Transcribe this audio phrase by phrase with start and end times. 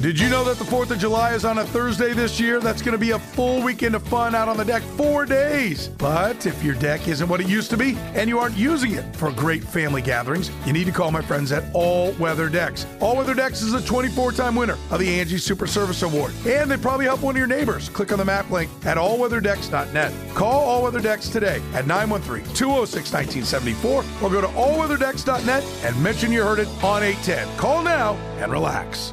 [0.00, 2.60] Did you know that the 4th of July is on a Thursday this year?
[2.60, 5.88] That's going to be a full weekend of fun out on the deck, four days.
[5.88, 9.16] But if your deck isn't what it used to be and you aren't using it
[9.16, 12.86] for great family gatherings, you need to call my friends at All Weather Decks.
[13.00, 16.70] All Weather Decks is a 24 time winner of the Angie Super Service Award, and
[16.70, 17.88] they probably help one of your neighbors.
[17.88, 20.12] Click on the map link at allweatherdecks.net.
[20.36, 26.30] Call All Weather Decks today at 913 206 1974 or go to allweatherdecks.net and mention
[26.30, 27.58] you heard it on 810.
[27.58, 29.12] Call now and relax.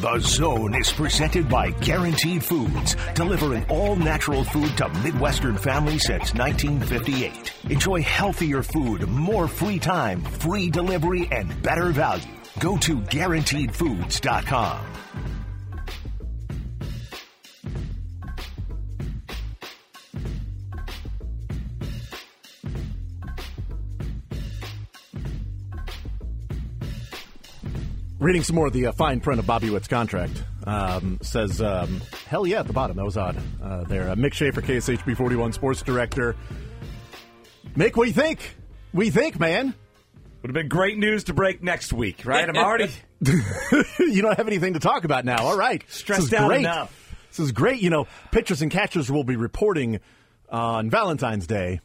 [0.00, 6.32] The Zone is presented by Guaranteed Foods, delivering all natural food to Midwestern families since
[6.32, 7.52] 1958.
[7.68, 12.32] Enjoy healthier food, more free time, free delivery, and better value.
[12.58, 15.39] Go to guaranteedfoods.com.
[28.20, 32.02] Reading some more of the uh, fine print of Bobby Witt's contract um, says, um,
[32.26, 33.38] "Hell yeah!" At the bottom, that was odd.
[33.62, 36.36] Uh, there, uh, Mick Shaffer, KSHB forty one sports director.
[37.74, 38.56] Mick, what do you think?
[38.92, 39.74] We think, man?
[40.42, 42.46] Would have been great news to break next week, right?
[42.46, 42.90] I'm already
[43.98, 45.38] you don't have anything to talk about now.
[45.38, 46.60] All right, stressed out great.
[46.60, 46.94] enough.
[47.30, 47.80] This is great.
[47.80, 49.98] You know, pitchers and catchers will be reporting
[50.50, 51.80] on Valentine's Day,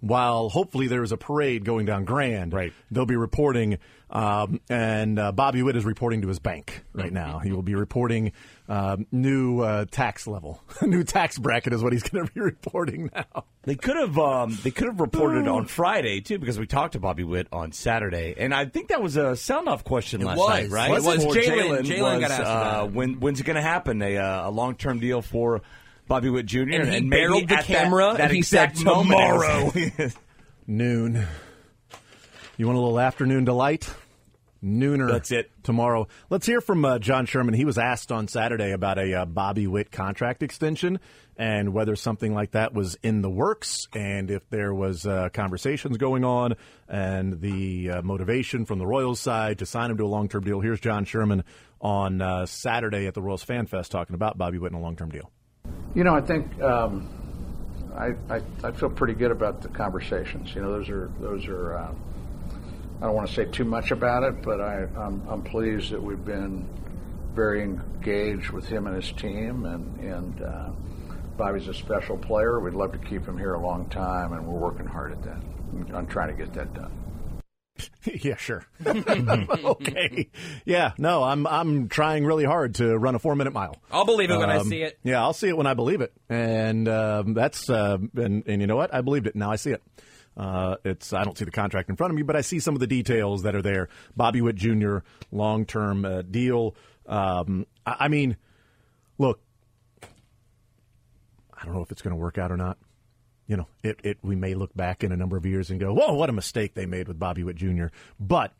[0.00, 2.52] while hopefully there is a parade going down Grand.
[2.52, 3.78] Right, they'll be reporting,
[4.10, 7.38] um, and uh, Bobby Witt is reporting to his bank right now.
[7.38, 8.32] He will be reporting
[8.68, 13.10] um, new uh, tax level, new tax bracket is what he's going to be reporting
[13.14, 13.44] now.
[13.62, 17.00] They could have um, they could have reported on Friday too because we talked to
[17.00, 20.48] Bobby Witt on Saturday, and I think that was a sound off question last was.
[20.48, 20.90] night, right?
[20.90, 21.24] It was.
[21.24, 22.92] Jalen- Jalen got asked uh, about it.
[22.92, 24.02] when when's it going to happen?
[24.02, 25.62] A, uh, a long term deal for
[26.08, 26.60] Bobby Witt Jr.
[26.60, 29.72] And he maybe barreled the at that- camera, that, and he said, exact moment- "Tomorrow."
[30.66, 31.26] Noon.
[32.56, 33.92] You want a little afternoon delight?
[34.64, 35.08] Nooner.
[35.10, 35.50] That's it.
[35.62, 36.08] Tomorrow.
[36.30, 37.54] Let's hear from uh, John Sherman.
[37.54, 40.98] He was asked on Saturday about a uh, Bobby Witt contract extension
[41.36, 45.98] and whether something like that was in the works and if there was uh, conversations
[45.98, 46.54] going on
[46.88, 50.60] and the uh, motivation from the Royals side to sign him to a long-term deal.
[50.60, 51.44] Here's John Sherman
[51.80, 55.10] on uh, Saturday at the Royals Fan Fest talking about Bobby Witt and a long-term
[55.10, 55.30] deal.
[55.94, 57.08] You know, I think um,
[57.96, 60.54] I, I I feel pretty good about the conversations.
[60.54, 61.76] You know, those are those are.
[61.76, 61.94] Uh,
[62.98, 66.02] I don't want to say too much about it, but I I'm, I'm pleased that
[66.02, 66.66] we've been
[67.34, 70.70] very engaged with him and his team, and and uh,
[71.36, 72.60] Bobby's a special player.
[72.60, 75.42] We'd love to keep him here a long time, and we're working hard at that.
[75.94, 76.92] I'm trying to get that done.
[78.22, 78.64] yeah, sure.
[78.86, 80.28] okay.
[80.64, 83.76] Yeah, no, I'm I'm trying really hard to run a four minute mile.
[83.90, 84.98] I'll believe it when I Um, see it.
[85.02, 88.66] Yeah, I'll see it when I believe it, and um, that's uh, and and you
[88.66, 88.94] know what?
[88.94, 89.34] I believed it.
[89.36, 89.82] Now I see it.
[90.36, 92.74] Uh, it's I don't see the contract in front of me, but I see some
[92.74, 93.88] of the details that are there.
[94.16, 94.98] Bobby Witt Jr.
[95.32, 96.76] long term uh, deal.
[97.06, 98.36] Um, I, I mean,
[99.18, 99.40] look,
[101.58, 102.76] I don't know if it's going to work out or not.
[103.46, 105.92] You know, it, it we may look back in a number of years and go,
[105.92, 107.86] "Whoa, what a mistake they made with Bobby Witt Jr."
[108.18, 108.52] But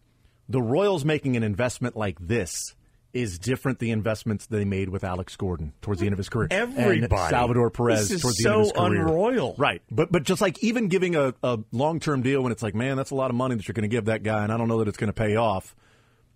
[0.49, 2.75] the Royals making an investment like this
[3.13, 6.49] is different the investments they made with Alex Gordon towards the end of his career.
[6.51, 7.31] and Everybody.
[7.31, 9.01] Salvador Perez towards the so end of his career.
[9.07, 9.55] unroyal.
[9.57, 9.83] Right.
[9.91, 12.97] But but just like even giving a, a long term deal when it's like, man,
[12.97, 14.69] that's a lot of money that you're going to give that guy, and I don't
[14.69, 15.75] know that it's going to pay off.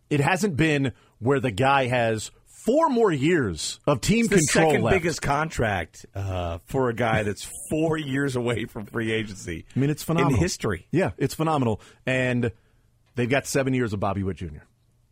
[0.09, 2.31] It hasn't been where the guy has
[2.65, 4.95] four more years of team It's control second left.
[4.97, 9.65] biggest contract uh, for a guy that's four years away from free agency.
[9.75, 10.35] I mean, it's phenomenal.
[10.35, 10.87] in history.
[10.91, 11.81] Yeah, it's phenomenal.
[12.07, 12.53] And
[13.15, 14.65] they've got seven years of Bobby Witt Jr.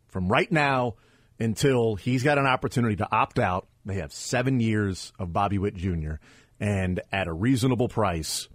[0.07, 0.95] From right now
[1.39, 5.75] until he's got an opportunity to opt out, they have seven years of Bobby Witt
[5.75, 6.13] Jr.
[6.59, 8.47] and at a reasonable price.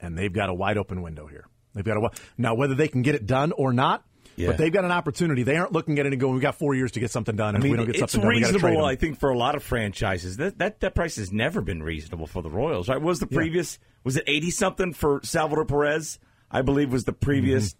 [0.00, 1.46] And they've got a wide open window here.
[1.74, 4.04] They've got a now whether they can get it done or not.
[4.36, 4.48] Yeah.
[4.48, 5.42] But they've got an opportunity.
[5.44, 7.54] They aren't looking at it and going, "We got four years to get something done,
[7.54, 8.88] and I mean, we don't get it's something done, we got to trade reasonable.
[8.88, 11.82] him." I think for a lot of franchises, that, that that price has never been
[11.82, 12.88] reasonable for the Royals.
[12.88, 12.96] Right?
[13.00, 13.36] What was the Yeah.
[13.38, 13.78] previous?
[14.02, 16.18] Was it eighty something for Salvador Perez?
[16.50, 17.74] I believe was the previous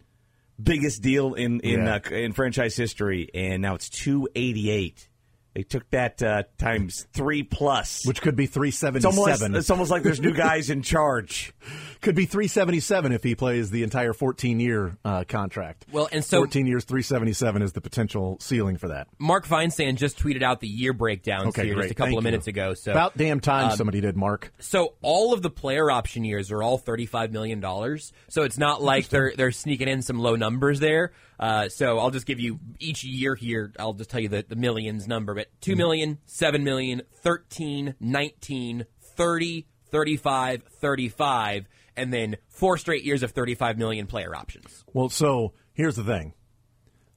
[0.62, 2.12] biggest deal in in Mm-hmm.
[2.12, 2.18] Yeah.
[2.18, 5.09] uh, in franchise history, and now it's two eighty eight.
[5.54, 8.04] They took that uh, times three plus.
[8.06, 9.54] Which could be three it's almost seven.
[9.54, 11.54] it's almost like there's new guys in charge.
[12.01, 15.86] Could be 377 if he plays the entire 14 year uh, contract.
[15.91, 19.06] Well, and so- 14 years, 377 is the potential ceiling for that.
[19.18, 21.84] Mark Feinsand just tweeted out the year breakdowns Okay, here great.
[21.84, 22.30] just a couple Thank of you.
[22.30, 22.74] minutes ago.
[22.74, 24.53] So About damn time um, somebody did, Mark.
[24.59, 28.12] So all of the player option years are all thirty-five million dollars.
[28.28, 31.12] So it's not like they're they're sneaking in some low numbers there.
[31.39, 33.72] Uh, so I'll just give you each year here.
[33.78, 38.86] I'll just tell you the, the millions number, but two million, seven million, thirteen, nineteen,
[39.16, 41.66] thirty, thirty-five, thirty-five,
[41.97, 44.84] and then four straight years of 35 million player options.
[44.92, 46.34] Well, so here's the thing.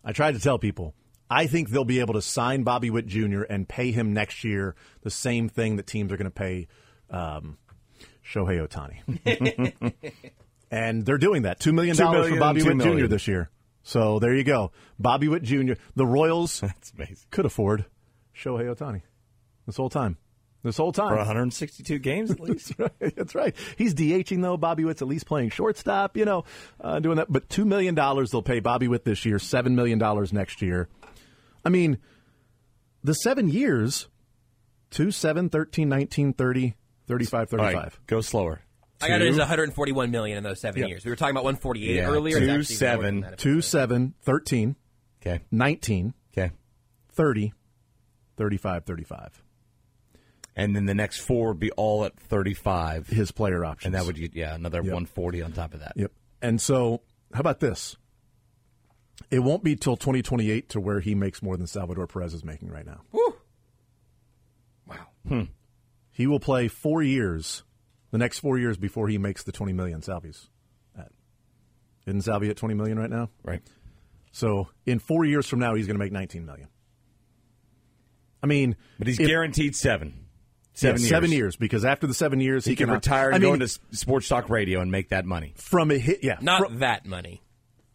[0.03, 0.93] I tried to tell people.
[1.29, 3.41] I think they'll be able to sign Bobby Witt Jr.
[3.43, 6.67] and pay him next year the same thing that teams are going to pay
[7.09, 7.57] um,
[8.25, 9.73] Shohei Ohtani.
[10.71, 11.59] and they're doing that.
[11.59, 13.07] two million dollars for Bobby two Witt Jr.
[13.07, 13.49] this year.
[13.87, 14.73] So there you go.
[14.99, 15.73] Bobby Witt Jr.
[15.95, 17.25] The Royals That's amazing.
[17.31, 17.85] could afford
[18.35, 19.01] Shohei Ohtani
[19.65, 20.17] this whole time.
[20.61, 21.07] This whole time.
[21.07, 22.77] For 162 games at least.
[22.77, 23.15] That's right.
[23.15, 23.55] That's right.
[23.77, 24.57] He's DHing though.
[24.57, 26.17] Bobby Witt's at least playing shortstop.
[26.17, 26.43] You know,
[26.81, 27.31] uh, doing that.
[27.31, 29.39] But two million dollars they'll pay Bobby Witt this year.
[29.39, 30.89] Seven million dollars next year.
[31.63, 31.97] I mean,
[33.05, 34.09] the seven years:
[34.91, 36.75] 2, 7, 13, 19, 30,
[37.07, 37.73] 35, 35.
[37.75, 38.61] right, go slower.
[39.01, 40.87] I got it as 141 million in those seven Yeah.
[40.87, 41.05] years.
[41.05, 42.39] We were talking about 148 Yeah, earlier.
[42.39, 43.37] two, It's actually more than seven, that.
[43.37, 44.75] Two, seven, 13,
[45.21, 45.43] Okay.
[45.51, 46.51] 19, Okay.
[47.13, 47.53] 30,
[48.37, 49.43] 35, 35.
[50.55, 53.07] And then the next four would be all at 35.
[53.07, 53.85] His player options.
[53.87, 54.85] And that would, get yeah, another Yep.
[54.85, 55.93] 140 on top of that.
[55.95, 56.11] Yep.
[56.41, 57.01] And so,
[57.33, 57.95] how about this?
[59.29, 62.69] It won't be till 2028 to where he makes more than Salvador Perez is making
[62.69, 63.01] right now.
[63.11, 63.35] Woo.
[65.27, 65.41] Hmm.
[66.11, 67.63] He will play four years,
[68.11, 70.49] the next four years before he makes the 20 million Salvi's
[70.97, 71.11] at.
[72.05, 73.29] Isn't Salvi at 20 million right now?
[73.43, 73.61] Right.
[74.31, 76.67] So in four years from now, he's going to make 19 million.
[78.43, 80.13] I mean, But he's if- guaranteed seven.
[80.15, 80.23] yeah,
[80.73, 81.09] Seven years.
[81.09, 83.53] seven years because after the seven years, He, he, can cannot- retire and I go
[83.53, 85.53] into sports talk radio and make that money.
[85.57, 86.23] from a hit.
[86.23, 87.41] Yeah, Not fro- that money.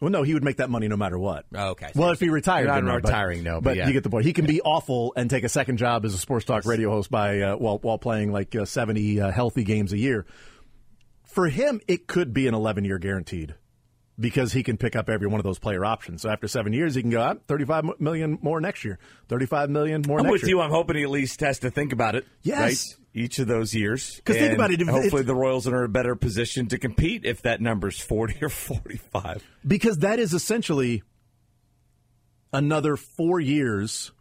[0.03, 1.45] Well, no, he would make that money no matter what.
[1.55, 1.91] Oh, okay.
[1.95, 3.87] Well, if he retired, Not no, but- retiring, no, but yeah.
[3.87, 4.25] you get the point.
[4.25, 7.09] He can be awful and take a second job as a sports talk radio host
[7.09, 10.25] by uh, while while playing like uh, seventy uh, healthy games a year.
[11.25, 13.55] For him, it could be an eleven year guaranteed
[14.19, 16.21] because he can pick up every one of those player options.
[16.23, 19.45] So after seven years, he can go ah, thirty five million more next year, thirty
[19.45, 20.49] five million more I'm with year.
[20.49, 20.61] you.
[20.61, 22.25] I'm hoping he at least has to think about it.
[22.41, 22.59] Yes.
[22.59, 23.02] Right?
[23.15, 24.15] Each of those years.
[24.15, 27.43] Because think about it, hopefully the Royals are in a better position to compete if
[27.43, 29.43] that number's 40 or 45.
[29.67, 31.03] because that is essentially
[32.51, 34.11] another four years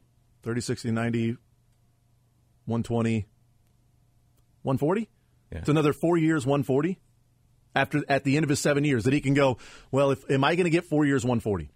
[0.42, 1.28] 30 60 90
[2.66, 3.26] 120
[4.62, 5.08] 140
[5.50, 5.58] Yeah.
[5.58, 6.98] it's another four years 140
[7.74, 9.58] after at the end of his seven years that he can go
[9.90, 11.70] well if am i going to get four years 140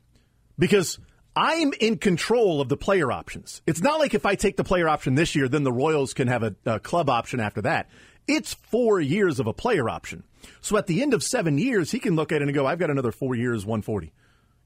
[0.58, 0.98] because
[1.36, 3.62] i'm in control of the player options.
[3.66, 6.28] It's not like if i take the player option this year then the royals can
[6.28, 7.88] have a, a club option after that.
[8.26, 10.24] It's four years of a player option.
[10.60, 12.78] So at the end of seven years he can look at it and go i've
[12.78, 14.12] got another four years 140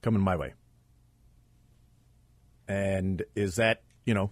[0.00, 0.54] coming my way.
[2.68, 4.30] And is that you know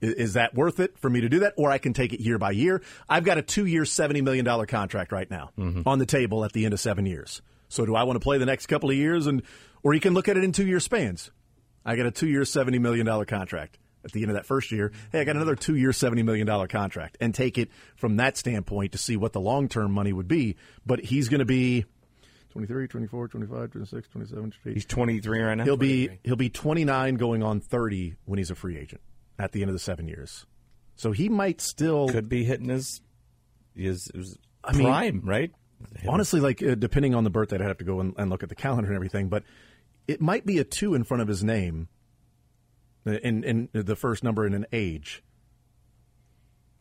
[0.00, 1.54] is that worth it for me to do that?
[1.56, 2.82] Or i can take it year by year.
[3.08, 5.82] I've got a two-year $70 million contract right now mm-hmm.
[5.86, 8.36] on the table at the end of seven years so do i want to play
[8.36, 9.42] the next couple of years and
[9.82, 11.30] or you can look at it in two-year spans
[11.86, 15.20] i got a two-year $70 million contract at the end of that first year hey
[15.20, 19.16] i got another two-year $70 million contract and take it from that standpoint to see
[19.16, 21.86] what the long-term money would be but he's going to be
[22.50, 25.64] 23 24 25 26 27 28 He's 23 right now.
[25.64, 29.00] He'll be he'll be 29 going on 30 when he's a free agent
[29.38, 30.46] at the end of the 7 years.
[30.96, 33.00] So he might still could be hitting his
[33.74, 35.52] his, his I mean, prime, right?
[36.08, 38.48] Honestly like uh, depending on the birthday I'd have to go and, and look at
[38.48, 39.42] the calendar and everything, but
[40.08, 41.88] it might be a 2 in front of his name
[43.06, 45.22] uh, in in the first number in an age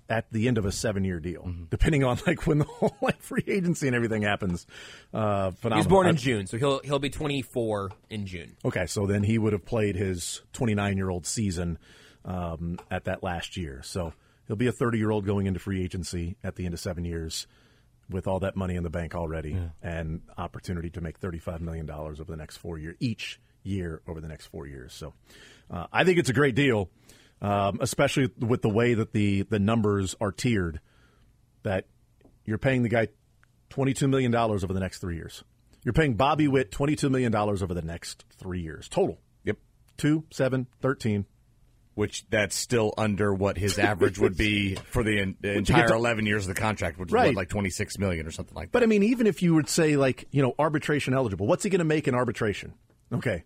[0.09, 1.53] at the end of a 7-year deal.
[1.69, 4.65] Depending on like when the whole like free agency and everything happens.
[5.13, 5.77] Uh He phenomenal.
[5.77, 8.55] was born in June, so he'll he'll be 24 in June.
[8.65, 11.77] Okay, so then he would have played his 29 year old season
[12.25, 13.81] um, at that last year.
[13.83, 14.13] So
[14.47, 17.05] he'll be a 30 year old going into free agency at the end of seven
[17.05, 17.45] years
[18.09, 22.23] with all that money in the bank already and opportunity to make $35 million over
[22.23, 24.93] the next four years, each year over the next four years.
[24.93, 25.13] So
[25.69, 26.89] uh, I think it's a great deal,
[27.41, 30.79] um, especially with the way that the, the numbers are tiered,
[31.63, 31.85] that
[32.45, 33.07] you're paying the guy
[33.69, 35.43] $22 million over the next three years.
[35.83, 39.19] You're paying Bobby Witt $22 million over the next three years total.
[39.45, 39.57] Yep.
[39.97, 41.25] Two, seven, 13.
[41.99, 45.95] Which that's still under what his average would be for the, en- the entire to-
[45.95, 48.71] 11 years of the contract, which is what, like 26 million or something like that.
[48.71, 51.69] But I mean, even if you would say, like, you know, arbitration eligible, what's he
[51.69, 52.73] going to make in arbitration?
[53.13, 53.43] Okay.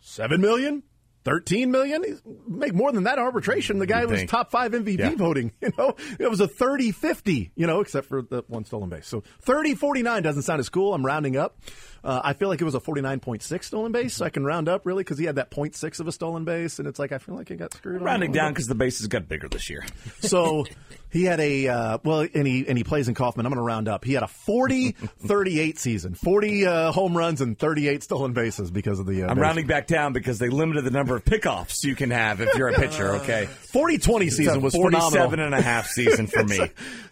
[0.00, 0.82] Seven million?
[1.24, 2.04] 13 million?
[2.04, 3.78] He's make more than that arbitration.
[3.78, 5.14] The guy was top five MVP Yeah.
[5.14, 5.52] voting.
[5.60, 9.06] You know, it was a 30 50, you know, except for the one stolen base.
[9.06, 10.94] So 30 49 doesn't sound as cool.
[10.94, 11.58] I'm rounding up.
[12.04, 14.86] Uh, I feel like it was a 49.6 stolen base, so I can round up
[14.86, 17.34] really because he had that 0.6 of a stolen base, and it's like I feel
[17.34, 18.00] like he got screwed.
[18.02, 19.84] Rounding down because the bases got bigger this year.
[20.20, 20.66] So
[21.10, 23.46] he had a uh, well, and he and he plays in Kauffman.
[23.46, 24.04] I'm going to round up.
[24.04, 24.92] He had a 40
[25.26, 29.22] 38 season, 40 uh, home runs and 38 stolen bases because of the.
[29.22, 32.10] Uh, I'm base- rounding back down because they limited the number of pickoffs you can
[32.10, 33.46] have if you're a pitcher, okay?
[33.46, 35.46] 40 20 season was 47 phenomenal.
[35.46, 36.60] and a half season for me.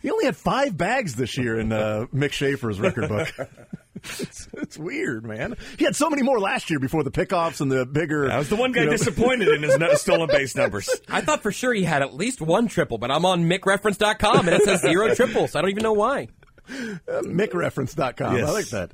[0.02, 3.32] He only had five bags this year in uh, Mick Shaffer's record book.
[4.04, 5.56] It's, it's weird, man.
[5.78, 8.30] He had so many more last year before the pickoffs and the bigger.
[8.30, 10.88] I was the one guy you know- disappointed in his no- stolen base numbers.
[11.08, 14.56] I thought for sure he had at least one triple, but I'm on MickReference.com and
[14.56, 15.54] it says zero triples.
[15.54, 16.28] I don't even know why.
[17.08, 18.34] MickReference.com.
[18.36, 18.92] I like that.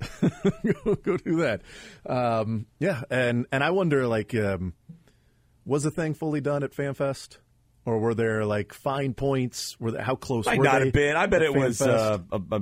[0.84, 1.62] go, go do that.
[2.06, 4.74] Um, yeah, and and I wonder, like, um,
[5.64, 7.38] was the thing fully done at FanFest,
[7.84, 9.78] or were there like fine points?
[9.80, 10.46] Were they, how close?
[10.46, 11.16] Might were not they have been.
[11.16, 12.18] I bet it was uh,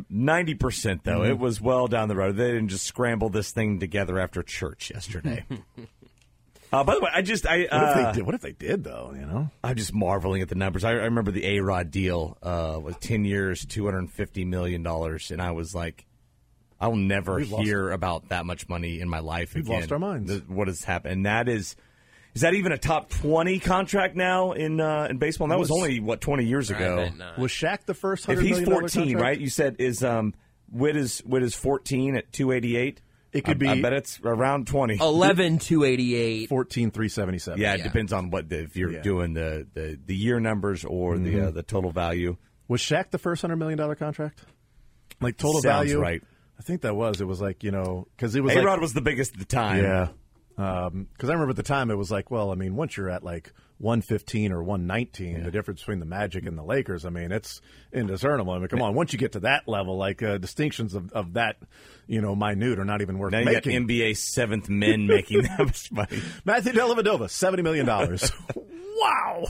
[0.08, 1.24] ninety percent though.
[1.24, 2.36] It was well down the road.
[2.36, 5.44] They didn't just scramble this thing together after church yesterday.
[6.72, 8.26] uh, by the way, I just I what if uh, they did?
[8.26, 9.12] What if they did though?
[9.14, 10.84] You know, I'm just marveling at the numbers.
[10.84, 14.82] I, I remember the A Rod deal uh, was ten years, two hundred fifty million
[14.82, 16.06] dollars, and I was like,
[16.80, 19.80] I'll never We've hear about that much money in my life We've again.
[19.80, 20.32] lost our minds.
[20.32, 21.12] The- what has happened?
[21.12, 21.76] And that is.
[22.34, 25.46] Is that even a top twenty contract now in uh, in baseball?
[25.46, 26.96] And that was, Was- only what twenty years ago.
[26.96, 27.38] bet not.
[27.38, 28.28] was Shaq the first?
[28.28, 29.20] If he's 14, contract?
[29.22, 29.40] right?
[29.40, 30.34] You said is um
[30.70, 33.00] Witt is Witt is 14 at 288.
[33.32, 34.98] It could I, I be- bet it's around 20.
[35.00, 36.48] 11 288.
[36.48, 37.60] 14 377.
[37.60, 37.84] yeah, it yeah.
[37.84, 39.02] depends on what the, if you're Yeah.
[39.02, 42.36] doing the, the, the year numbers or the uh, the total value.
[42.68, 44.40] Was Shaq the first hundred million dollar contract?
[45.20, 46.22] Like total Sounds value, right.
[46.58, 47.20] I think that was.
[47.20, 49.38] It was like you know because it was A like Rod was the biggest at
[49.40, 49.82] the time.
[49.82, 50.08] Yeah.
[50.60, 53.24] Because I remember at the time it was like, well, I mean, once you're at
[53.24, 57.62] like 115 or 119, the difference between the Magic and the Lakers, I mean, it's
[57.92, 58.52] indiscernible.
[58.52, 61.32] I mean, come on, once you get to that level, like uh, distinctions of, of
[61.34, 61.56] that,
[62.06, 63.86] you know, minute are not even worth Now you got making.
[63.86, 66.20] NBA seventh men making that much money.
[66.44, 67.86] Matthew Dellavedova, $70 million.
[68.96, 69.44] wow.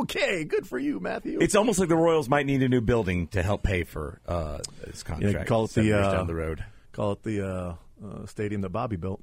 [0.00, 1.38] Okay, good for you, Matthew.
[1.40, 4.58] It's almost like the Royals might need a new building to help pay for uh,
[4.84, 5.34] this contract.
[5.34, 6.64] Yeah, call it the uh, down the road.
[6.92, 9.20] Call it the uh, uh, stadium that Bobby built.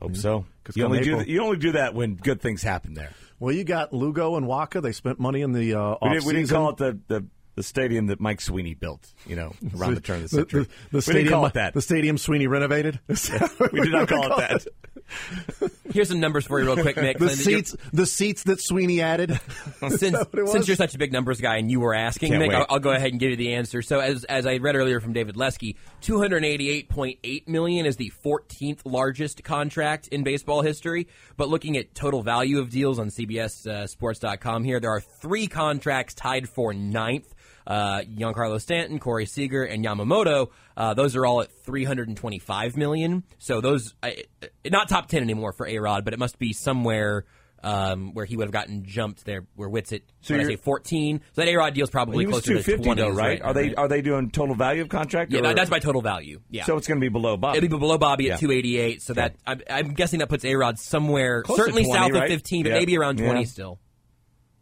[0.00, 0.44] Hope so.
[0.64, 3.10] 'Cause You only do th- you only do that when good things happen there.
[3.40, 4.82] Well, you got Lugo and Wacha.
[4.82, 7.24] They spent money in the uh, We, did, we didn't call it the, the,
[7.54, 10.62] the stadium that Mike Sweeney built, you know, around the turn of the century.
[10.90, 11.74] The, we stadium, didn't call it that.
[11.74, 13.00] The stadium Sweeney renovated.
[13.08, 14.66] we did not call it that.
[15.92, 17.18] Here's some numbers for you, real quick, Mick.
[17.18, 19.30] The seats, the seats that Sweeney added.
[19.88, 20.52] since, that what it was?
[20.52, 22.54] since you're such a big numbers guy and you were asking, Can't Mick.
[22.54, 23.82] I'll, I'll go ahead and give you the answer.
[23.82, 29.42] So, as as I read earlier from David Lesky, 288.8 million is the 14th largest
[29.44, 31.08] contract in baseball history.
[31.36, 36.14] But looking at total value of deals on CBSSports.com uh, here, there are three contracts
[36.14, 37.34] tied for ninth.
[37.68, 40.48] Uh, Giancarlo Stanton, Corey Seager, and Yamamoto.
[40.74, 43.24] Uh, those are all at 325 million.
[43.38, 44.22] So those, I,
[44.64, 47.26] not top 10 anymore for A Rod, but it must be somewhere
[47.62, 49.44] um, where he would have gotten jumped there.
[49.54, 51.20] Where Witt's at, So I say 14.
[51.32, 53.42] So that A Rod deal's probably closer to 250 20 though, right?
[53.42, 55.30] Are they are they doing total value of contract?
[55.32, 56.40] Yeah, or- that's by total value.
[56.50, 56.64] Yeah.
[56.64, 57.56] so it's going to be below Bob.
[57.56, 58.48] It'll be below Bobby at Yeah.
[58.48, 59.02] 288.
[59.02, 62.22] So that I'm, I'm guessing that puts A Rod somewhere, Close certainly 20, south right?
[62.24, 62.78] of 15, but Yeah.
[62.78, 63.46] maybe around 20 Yeah.
[63.46, 63.80] still.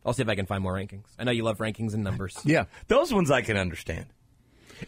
[0.07, 1.05] I'll see if I can find more rankings.
[1.19, 2.39] I know you love rankings and numbers.
[2.45, 2.65] yeah.
[2.89, 4.07] Those ones I can understand.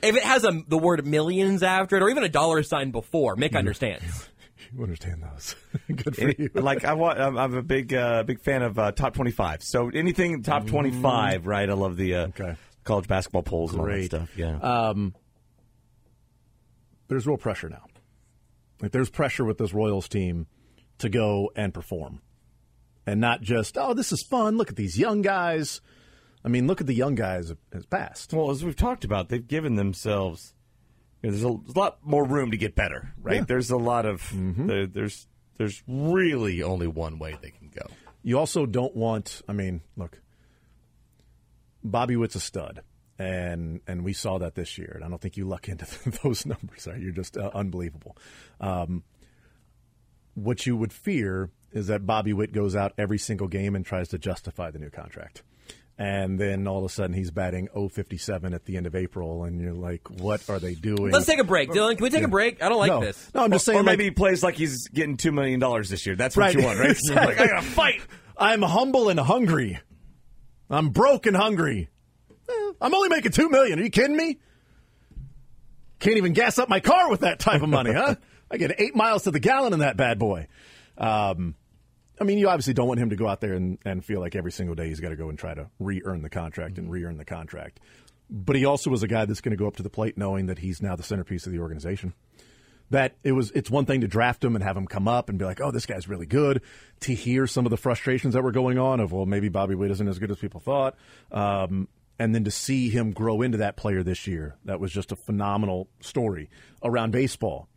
[0.02, 3.37] If it has a, the word millions after it, or even a dollar sign before,
[3.37, 4.28] Mick understands.
[4.76, 5.56] You understand those.
[5.87, 6.50] Good for you.
[6.52, 9.62] like I wa- I'm, I'm a big uh, big fan of uh, top 25.
[9.62, 11.70] So anything top 25, right?
[11.70, 12.54] I love the uh, Okay.
[12.84, 14.37] college basketball polls and all that stuff.
[14.37, 14.58] Yeah.
[14.58, 15.14] Um,
[17.08, 17.84] there's real pressure now.
[18.82, 20.46] Like there's pressure with this Royals team
[20.98, 22.20] to go and perform,
[23.08, 24.56] and not just oh this is fun.
[24.56, 25.80] Look at these young guys.
[26.44, 28.32] I mean, look at the young guys as past.
[28.32, 30.54] well, as we've talked about, they've given themselves.
[31.22, 33.36] You know, there's, a, there's a lot more room to get better, right?
[33.36, 33.44] Yeah.
[33.44, 37.86] There's a lot of there, there's there's really only one way they can go.
[38.22, 39.42] You also don't want.
[39.48, 40.20] I mean, look,
[41.82, 42.82] Bobby Witt's a stud,
[43.18, 44.92] and and we saw that this year.
[44.94, 45.86] And I don't think you luck into
[46.22, 46.86] those numbers.
[46.86, 48.16] Are you're just uh, unbelievable.
[48.60, 49.02] Um,
[50.38, 54.09] what you would fear is that Bobby Witt goes out every single game and tries
[54.09, 55.42] to justify the new contract.
[56.00, 59.61] And then all of a sudden he's batting 057 at the end of April, and
[59.61, 61.11] you're like, what are they doing?
[61.11, 61.97] Let's take a break, Dylan.
[61.97, 62.62] Can we take a break?
[62.62, 63.30] I don't like no, this.
[63.35, 65.90] No, I'm just or saying, maybe like, he plays like he's getting two million dollars
[65.90, 66.14] this year.
[66.14, 66.54] That's what Right.
[66.54, 66.90] you want, right?
[66.99, 67.35] Exactly.
[67.35, 68.00] like, I gotta fight.
[68.37, 69.80] I'm humble and hungry.
[70.71, 71.88] I'm broke and hungry.
[72.49, 73.80] Eh, I'm only making two million.
[73.80, 74.38] Are you kidding me?
[75.99, 78.14] Can't even gas up my car with that type of money, huh?
[78.50, 80.47] I get eight miles to the gallon in that bad boy.
[80.97, 81.55] Um,
[82.21, 84.35] I mean, you obviously don't want him to go out there and, and feel like
[84.35, 87.17] every single day he's got to go and try to re-earn the contract and re-earn
[87.17, 87.78] the contract.
[88.31, 90.47] But he also was a guy that's going to go up to the plate knowing
[90.47, 92.14] that he's now the centerpiece of the organization.
[92.90, 95.38] that it was it's one thing to draft him and have him come up and
[95.38, 96.62] be like, oh, this guy's really good.
[97.00, 99.90] To hear some of the frustrations that were going on of well, maybe Bobby Witt
[99.90, 100.97] isn't as good as people thought,
[101.31, 101.88] um,
[102.19, 105.17] and then to see him grow into that player this year, that was just a
[105.17, 106.50] phenomenal story
[106.83, 107.69] around baseball.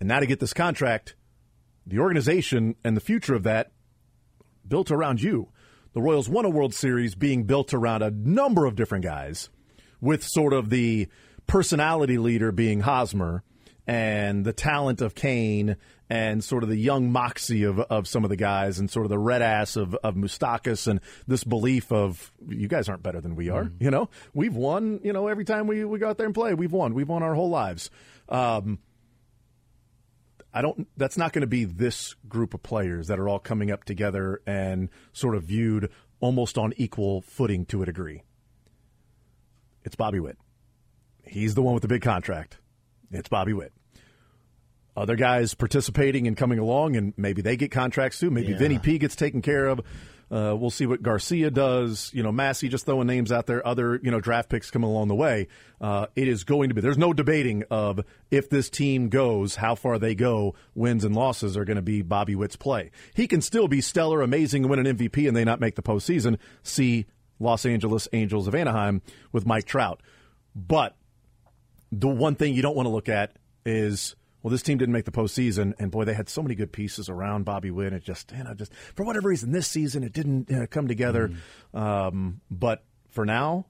[0.00, 1.14] And now to get this contract,
[1.86, 3.72] the organization and the future of that
[4.66, 5.48] built around you.
[5.92, 9.48] The Royals won a World Series being built around a number of different guys,
[10.00, 11.08] with sort of the
[11.46, 13.42] personality leader being Hosmer
[13.86, 15.76] and the talent of Cain
[16.10, 19.10] and sort of the young moxie of, of some of the guys and sort of
[19.10, 23.34] the red ass of, of Moustakas and this belief of you guys aren't better than
[23.34, 23.64] we are.
[23.64, 23.72] Mm.
[23.80, 26.54] You know, we've won, you know, every time we, we go out there and play,
[26.54, 26.94] we've won.
[26.94, 27.90] We've won our whole lives.
[28.28, 28.80] Um,
[30.56, 30.88] I don't.
[30.96, 34.40] That's not going to be this group of players that are all coming up together
[34.46, 38.22] and sort of viewed almost on equal footing to a degree.
[39.84, 40.38] It's Bobby Witt.
[41.24, 42.56] He's the one with the big contract.
[43.10, 43.74] It's Bobby Witt.
[44.96, 48.30] Other guys participating and coming along, and maybe they get contracts too.
[48.30, 48.58] Maybe yeah.
[48.58, 49.82] Vinny P gets taken care of.
[50.30, 52.10] Uh, we'll see what Garcia does.
[52.12, 53.66] You know, Massey just throwing names out there.
[53.66, 55.46] Other you know draft picks coming along the way.
[55.80, 56.80] Uh, it is going to be.
[56.80, 60.54] There's no debating of if this team goes, how far they go.
[60.74, 62.90] Wins and losses are going to be Bobby Witt's play.
[63.14, 66.38] He can still be stellar, amazing, win an MVP, and they not make the postseason.
[66.62, 67.06] See
[67.38, 69.02] Los Angeles Angels of Anaheim
[69.32, 70.02] with Mike Trout.
[70.54, 70.96] But
[71.92, 75.06] the one thing you don't want to look at is well, this team didn't make
[75.06, 77.92] the postseason, and boy, they had so many good pieces around Bobby Witt.
[77.92, 80.86] It just, you know, just for whatever reason, this season it didn't you know, come
[80.86, 81.32] together.
[81.74, 81.80] Mm.
[81.80, 83.66] Um, but for now,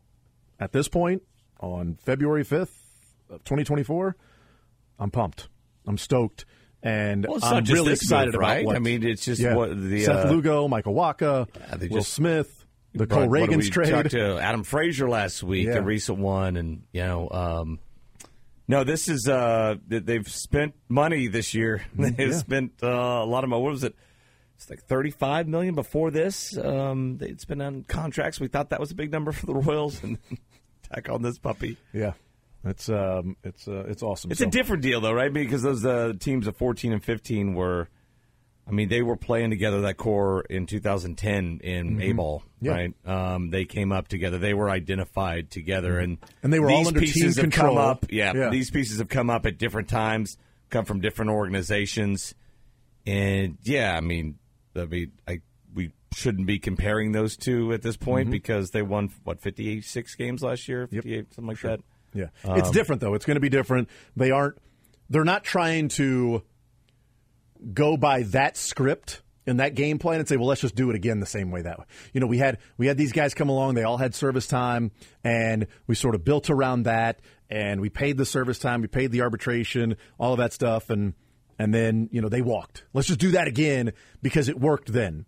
[0.60, 1.22] at this point,
[1.60, 2.78] on February fifth,
[3.30, 4.16] of twenty twenty four,
[4.98, 5.48] I'm pumped.
[5.86, 6.44] I'm stoked.
[6.82, 8.56] And well, I'm really excited right?
[8.56, 8.76] about what.
[8.76, 12.12] I mean, it's just yeah, what the Seth uh, Lugo, Michael Wacha, yeah, Will just,
[12.12, 13.92] Smith, the Cole Ragans trade.
[13.92, 15.76] Talked to Adam Frazier last week, yeah.
[15.76, 17.78] a recent one, and you know, um,
[18.68, 21.84] no, this is uh, they've spent money this year.
[21.94, 22.36] They've yeah.
[22.36, 23.62] spent uh, a lot of money.
[23.62, 23.94] What was it?
[24.56, 26.56] It's like thirty-five million before this.
[26.56, 28.40] Um, they'd spent on contracts.
[28.40, 30.18] We thought that was a big number for the Royals, and
[30.92, 31.76] tack on this puppy.
[31.92, 32.14] Yeah,
[32.64, 34.30] it's um, it's uh, it's awesome.
[34.30, 34.46] It's so.
[34.46, 35.32] a different deal though, right?
[35.32, 37.88] Because those uh, teams of fourteen and fifteen were
[38.68, 42.00] I mean, they were playing together that core in 2010 in mm-hmm.
[42.02, 42.72] A ball, yeah.
[42.72, 42.94] right?
[43.06, 44.38] Um, they came up together.
[44.38, 46.02] They were identified together, mm-hmm.
[46.02, 47.76] and and they were all under pieces team have control.
[47.76, 48.06] come up.
[48.10, 50.36] Yeah, yeah, these pieces have come up at different times,
[50.68, 52.34] come from different organizations,
[53.06, 54.38] and yeah, I mean,
[54.74, 58.32] I mean, I we shouldn't be comparing those two at this point mm-hmm.
[58.32, 61.26] because they won what 56 games last year, 58 yep.
[61.30, 61.70] something like sure.
[61.70, 61.80] that.
[62.14, 63.14] Yeah, um, it's different though.
[63.14, 63.88] It's going to be different.
[64.16, 64.58] They aren't.
[65.08, 66.42] They're not trying to
[67.74, 70.96] go by that script and that game plan and say, well, let's just do it
[70.96, 71.84] again the same way that way.
[72.12, 74.90] You know, we had we had these guys come along, they all had service time,
[75.22, 79.12] and we sort of built around that, and we paid the service time, we paid
[79.12, 81.14] the arbitration, all of that stuff, and
[81.58, 82.84] and then you know they walked.
[82.92, 83.92] Let's just do that again
[84.22, 85.26] because it worked then,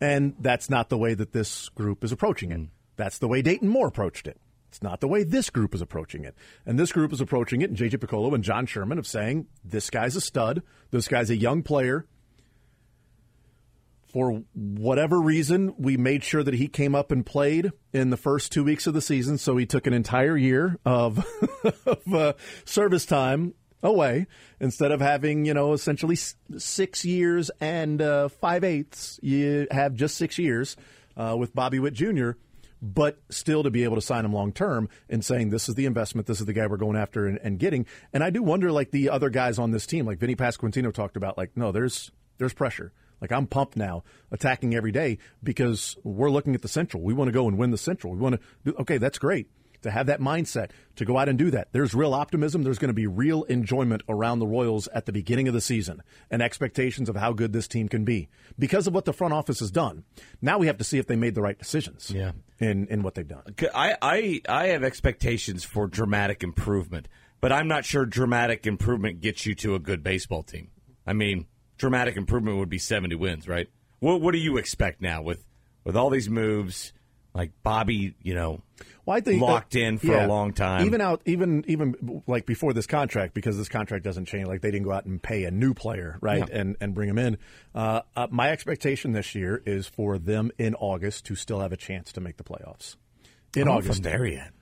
[0.00, 2.58] and that's not the way that this group is approaching it.
[2.58, 2.64] Hmm.
[2.96, 4.40] That's the way Dayton Moore approached it.
[4.68, 6.34] It's not the way this group is approaching it.
[6.64, 9.90] And this group is approaching it, and JJ Picollo and John Sherman of saying, this
[9.90, 10.62] guy's a stud.
[10.90, 12.06] This guy's a young player.
[14.12, 18.50] For whatever reason, we made sure that he came up and played in the first
[18.50, 19.36] two weeks of the season.
[19.36, 21.24] So he took an entire year of,
[21.86, 22.32] of uh,
[22.64, 24.26] service time away
[24.58, 29.20] instead of having, you know, essentially six years and uh, five eighths.
[29.22, 30.76] You have just six years
[31.16, 32.32] uh, with Bobby Witt Jr
[32.82, 35.86] but still to be able to sign him long term and saying this is the
[35.86, 37.86] investment, this is the guy we're going after and, and, getting.
[38.12, 41.16] And I do wonder, like the other guys on this team, like Vinny Pasquantino talked
[41.16, 42.92] about, like no, there's there's pressure.
[43.20, 47.02] Like I'm pumped now, attacking every day because we're looking at the Central.
[47.02, 48.12] We want to go and win the Central.
[48.12, 48.98] We want to okay.
[48.98, 49.48] That's great
[49.86, 51.68] to have that mindset to go out and do that.
[51.72, 52.62] There's real optimism.
[52.62, 56.02] There's going to be real enjoyment around the Royals at the beginning of the season
[56.30, 59.60] and expectations of how good this team can be because of what the front office
[59.60, 60.04] has done.
[60.42, 62.10] Now we have to see if they made the right decisions.
[62.10, 62.32] Yeah.
[62.58, 63.42] In in what they've done.
[63.74, 67.06] I I I have expectations for dramatic improvement,
[67.40, 70.70] but I'm not sure dramatic improvement gets you to a good baseball team.
[71.06, 71.46] I mean,
[71.76, 73.68] dramatic improvement would be 70 wins, right?
[73.98, 75.44] What what do you expect now with
[75.84, 76.94] with all these moves?
[77.36, 78.62] like Bobby, you know,
[79.04, 80.86] well, I think locked in for yeah, a long time.
[80.86, 84.46] Even out, even even like before this contract, because this contract doesn't change.
[84.46, 86.58] Like they didn't go out and pay a new player, right, yeah.
[86.58, 87.38] and and bring him in.
[87.74, 91.76] Uh, uh, my expectation this year is for them in August to still have a
[91.76, 92.96] chance to make the playoffs.
[93.54, 94.52] In oh, August, from there yet.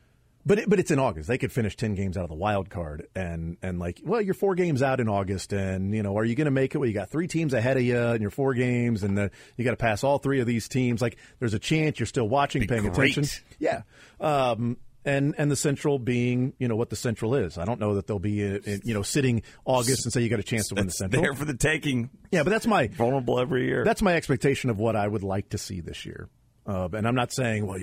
[0.46, 1.26] But it, but it's in August.
[1.26, 4.34] They could finish ten games out of the wild card, and and like, well, you're
[4.34, 6.78] four games out in August, and you know, are you going to make it?
[6.78, 9.64] Well, you got three teams ahead of you, and you're four games, and the, you
[9.64, 11.00] got to pass all three of these teams.
[11.00, 13.12] Like, there's a chance you're still watching, paying great.
[13.12, 13.44] attention.
[13.58, 13.82] Yeah,
[14.20, 17.56] um, and and the Central being you know what the Central is.
[17.56, 20.28] I don't know that they'll be uh, in, you know sitting August and say you
[20.28, 21.22] got a chance to win the Central.
[21.22, 22.10] There for the taking.
[22.30, 23.84] Yeah, but that's my vulnerable every year.
[23.84, 26.28] That's my expectation of what I would like to see this year.
[26.66, 27.78] Uh, and I'm not saying well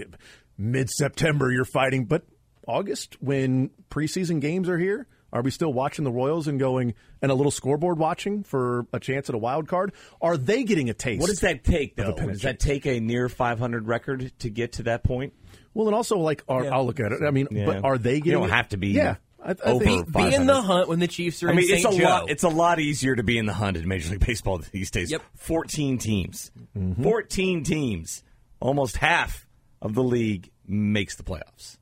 [0.58, 2.24] mid September you're fighting, but
[2.67, 5.08] August when preseason games are here.
[5.34, 9.00] Are we still watching the Royals and going and a little scoreboard watching for a
[9.00, 9.93] chance at a wild card?
[10.21, 11.21] Are they getting a taste?
[11.21, 12.13] What does that take, though?
[12.13, 15.34] Does that take a near 500 record to get to that point?
[15.74, 16.76] Well, and also like, are, yeah.
[16.76, 17.24] I'll look at it.
[17.24, 17.65] I mean, yeah.
[17.65, 18.34] but are they getting?
[18.34, 18.89] You don't have to be.
[18.89, 19.15] Yeah.
[19.43, 21.50] I, I over be, be, in the hunt when the Chiefs are.
[21.50, 22.04] I mean, it's a Joe.
[22.04, 22.30] lot.
[22.30, 25.12] It's a lot easier to be in the hunt in Major League Baseball these days.
[25.12, 25.24] Yep.
[25.36, 26.52] Fourteen teams.
[26.78, 27.02] Mm-hmm.
[27.02, 28.24] Fourteen teams.
[28.60, 29.47] Almost half
[29.82, 31.78] of the league makes the playoffs.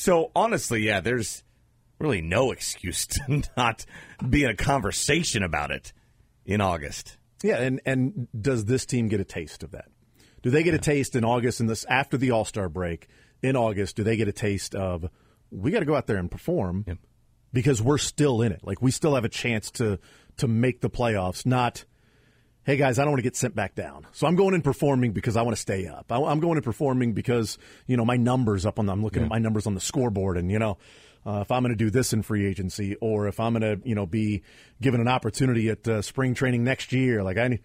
[0.00, 1.44] So honestly, yeah, there's
[1.98, 3.84] really no excuse to not
[4.26, 5.92] be in a conversation about it
[6.46, 7.18] in August.
[7.42, 9.90] Yeah, and and does this team get a taste of that?
[10.42, 10.78] Do they get yeah.
[10.78, 13.08] a taste in August and this after the All Star break
[13.42, 13.96] in August?
[13.96, 15.06] Do they get a taste of
[15.50, 16.86] we got to go out there and perform
[17.52, 18.60] because we're still in it?
[18.62, 19.98] Like we still have a chance to
[20.38, 21.44] to make the playoffs.
[21.44, 21.84] Not
[22.64, 25.12] hey guys, I don't want to get sent back down, so I'm going and performing
[25.12, 26.10] because I want to stay up.
[26.10, 28.86] I'm going and performing because you know my numbers up on.
[28.86, 29.26] The, I'm looking yeah.
[29.26, 30.78] at my numbers on the scoreboard, and you know
[31.26, 33.88] uh, if I'm going to do this in free agency, or if I'm going to,
[33.88, 34.42] you know, be
[34.80, 37.22] given an opportunity at uh, spring training next year.
[37.22, 37.60] Like I,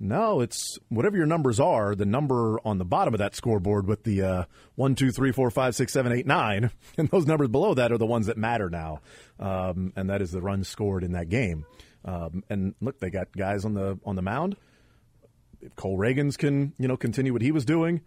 [0.00, 1.94] no, it's whatever your numbers are.
[1.94, 5.50] The number on the bottom of that scoreboard with the uh, one, two, three, four,
[5.50, 8.68] five, six, seven, eight, nine, and those numbers below that are the ones that matter
[8.68, 9.00] now,
[9.38, 11.64] um, and that is the runs scored in that game.
[12.06, 14.56] Um, and look, they got guys on the on the mound.
[15.60, 18.00] If Cole Ragans can, you know, continue what he was doing,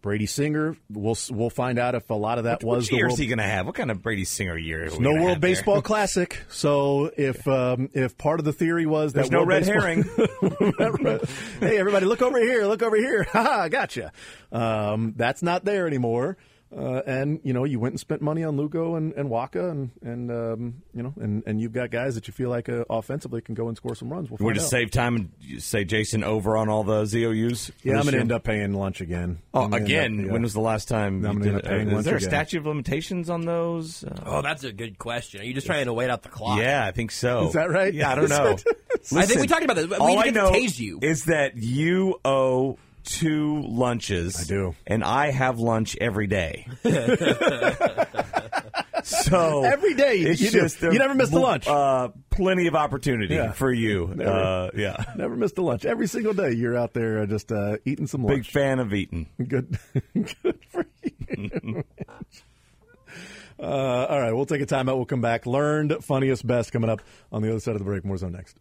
[0.00, 0.76] Brady Singer.
[0.88, 3.12] We'll we'll find out if a lot of that what, was what year world...
[3.14, 3.66] is he going to have?
[3.66, 4.88] What kind of Brady Singer year?
[4.98, 5.82] no World Baseball?
[5.82, 6.42] Classic.
[6.48, 10.78] So if um, if part of the theory was There's that no World red Baseball...
[11.02, 11.20] herring.
[11.60, 12.66] hey everybody, look over here!
[12.66, 13.26] Look over here!
[13.40, 13.68] Ha!
[13.68, 14.12] Gotcha.
[14.50, 16.36] Um, that's not there anymore.
[16.76, 19.90] Uh, and you know, you went and spent money on Lugo and, and Wacha, and
[20.02, 23.40] and um, you know, and, and you've got guys that you feel like uh, offensively
[23.40, 24.30] can go and score some runs.
[24.30, 24.70] We'll we just out.
[24.70, 27.72] save time and say Jason over on all the ZOUs.
[27.82, 29.40] Yeah, I'm going to end up paying lunch again.
[29.52, 30.20] Oh, again?
[30.20, 30.32] Up, yeah.
[30.32, 31.24] When was the last time?
[31.24, 31.98] I'm going to paying uh, lunch.
[32.00, 32.28] Is there again.
[32.28, 34.04] a statute of limitations on those?
[34.04, 35.40] Uh, oh, that's a good question.
[35.40, 36.60] Are you just trying to wait out the clock?
[36.60, 37.48] Yeah, I think so.
[37.48, 37.92] Is that right?
[37.92, 38.56] Yeah, I don't know.
[38.92, 39.88] Listen, I think we talked about this.
[39.88, 41.00] We all I know tase you.
[41.02, 44.40] is that you owe two lunches.
[44.40, 44.74] I do.
[44.86, 46.66] And I have lunch every day.
[49.04, 51.66] so every day you, it's you just you never miss the lunch.
[51.66, 53.52] Uh, plenty of opportunity yeah.
[53.52, 54.12] for you.
[54.14, 55.84] Never, uh, yeah, never missed a lunch.
[55.84, 58.44] Every single day you're out there uh, just uh, eating some lunch.
[58.44, 59.28] Big fan of eating.
[59.36, 59.78] Good,
[60.14, 60.86] good for
[61.28, 61.84] you.
[63.58, 64.96] uh, all right, we'll take a timeout.
[64.96, 65.46] We'll come back.
[65.46, 68.04] Learned funniest best coming up on the other side of the break.
[68.04, 68.56] More zone next.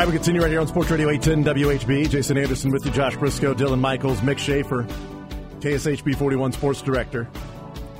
[0.00, 2.08] I will continue right here on Sports Radio 810 WHB.
[2.08, 4.84] Jason Anderson with you, Josh Briscoe, Dylan Michaels, Mick Shaffer,
[5.60, 7.28] KSHB 41 Sports Director,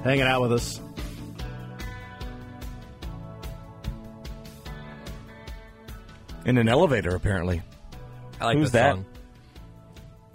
[0.02, 0.80] hanging out with us.
[6.46, 7.60] In an elevator, apparently.
[8.40, 8.94] I like Who's that?
[8.94, 9.04] Song.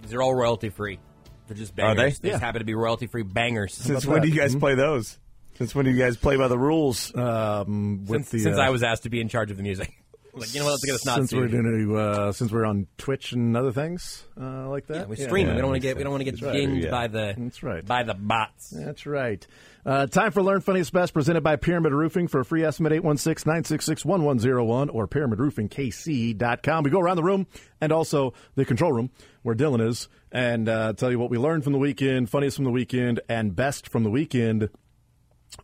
[0.02, 1.00] These are all royalty free.
[1.48, 1.90] They're just bangers.
[1.90, 2.10] Are they?
[2.10, 2.34] They yeah.
[2.34, 3.74] just happen to be royalty free bangers.
[3.74, 4.22] Since when that?
[4.22, 4.60] do you guys mm-hmm.
[4.60, 5.18] play those?
[5.58, 7.12] Since when do you guys play by the rules?
[7.16, 9.92] Um, since, the, since uh, I was asked to be in charge of the music.
[10.36, 10.72] Like, you know what?
[10.72, 13.72] Let's get us not since we're going to uh, since we're on Twitch and other
[13.72, 14.96] things uh, like that.
[14.96, 15.46] Yeah, we stream.
[15.46, 16.90] Yeah, we don't want to get we don't want to get dinged right.
[16.90, 17.86] by the That's right.
[17.86, 18.68] by the bots.
[18.68, 19.46] That's right.
[19.86, 22.28] Uh, time for Learn Funniest Best, presented by Pyramid Roofing.
[22.28, 26.84] For a free estimate, 816-966-1101 or pyramidroofingkc.com.
[26.84, 27.46] We go around the room
[27.80, 29.10] and also the control room
[29.42, 32.64] where Dylan is and uh, tell you what we learned from the weekend, funniest from
[32.64, 34.68] the weekend, and best from the weekend.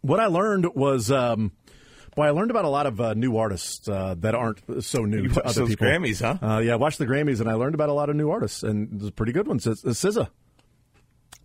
[0.01, 1.11] What I learned was...
[1.11, 1.53] Um,
[2.15, 5.23] Boy, I learned about a lot of uh, new artists uh, that aren't so new
[5.23, 5.87] you to other people.
[5.87, 6.47] Grammys, huh?
[6.47, 8.63] Uh, yeah, I watched the Grammys and I learned about a lot of new artists,
[8.63, 9.67] and there's pretty good ones.
[9.67, 10.29] It's, it's SZA.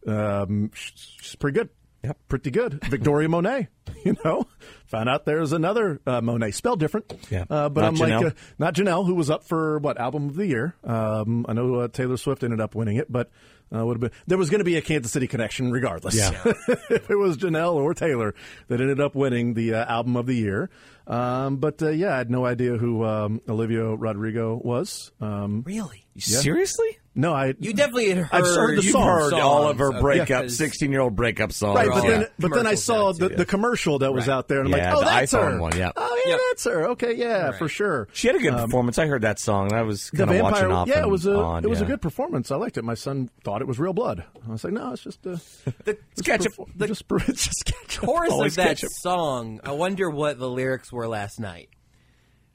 [0.05, 1.69] Um, she's pretty good.
[2.03, 2.17] Yep.
[2.29, 2.83] Pretty good.
[2.85, 3.69] Victoria Monet,
[4.05, 4.45] you know.
[4.87, 7.11] Found out there's another uh, Monet, spelled different.
[7.29, 7.45] Yeah.
[7.49, 8.23] Uh, but not I'm Janelle.
[8.23, 10.75] like, uh, not Janelle, who was up for, what, Album of the Year.
[10.83, 13.31] Um, I know uh, Taylor Swift ended up winning it, but
[13.75, 16.15] uh, would have been there was going to be a Kansas City connection regardless.
[16.15, 16.31] Yeah.
[16.89, 18.33] if it was Janelle or Taylor
[18.67, 20.69] that ended up winning the uh, album of the year.
[21.05, 25.11] Um, but uh, yeah, I had no idea who um, Olivia Rodrigo was.
[25.21, 26.05] Um, really?
[26.15, 26.39] Yeah.
[26.39, 26.97] Seriously?
[27.15, 27.55] No, I.
[27.59, 29.07] You definitely had heard, I've heard the You've song.
[29.07, 31.75] heard songs all of her breakup, sixteen-year-old breakup songs.
[31.77, 32.27] Right, but all then, Yeah.
[32.37, 34.33] but then I saw the, the commercial that was Right.
[34.35, 35.59] out there, and I'm Yeah, like, oh, the that's iPhone her.
[35.61, 35.91] one, yeah.
[35.95, 36.39] Oh, yeah, Yep.
[36.49, 36.87] that's her.
[36.89, 37.55] Okay, yeah, Right.
[37.55, 38.07] for sure.
[38.13, 38.97] She had a good Um, performance.
[38.99, 39.73] I heard that song.
[39.73, 40.87] I was The kind of watching off.
[40.87, 42.51] yeah, it was a on, it was a good performance.
[42.51, 42.83] I liked it.
[42.83, 44.23] My son thought it was real blood.
[44.47, 45.37] I was like, no, it's just uh,
[45.85, 46.53] The ketchup.
[46.53, 47.07] perfor- just,
[47.45, 48.03] just ketchup.
[48.05, 48.89] chorus of that ketchup.
[48.93, 49.59] song.
[49.63, 51.69] I wonder what the lyrics were last night.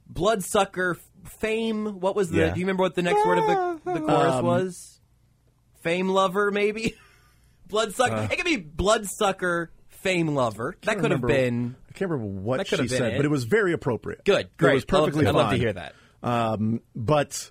[0.06, 0.96] Bloodsucker
[1.40, 2.00] fame.
[2.00, 2.38] What was the?
[2.40, 2.50] Yeah.
[2.54, 3.46] Do you remember what the next word of
[3.84, 5.00] the, the chorus Um, was?
[5.82, 6.94] Fame lover, maybe.
[7.68, 8.14] Bloodsucker.
[8.14, 8.28] Uh.
[8.30, 10.76] it could be bloodsucker fame lover.
[10.82, 13.16] That could have been I can't remember what she said, it.
[13.18, 14.24] but it was very appropriate.
[14.24, 14.46] good.
[14.46, 14.74] It Great.
[14.74, 15.94] was perfectly I'd love, I'd love to hear that.
[16.22, 17.50] Um, but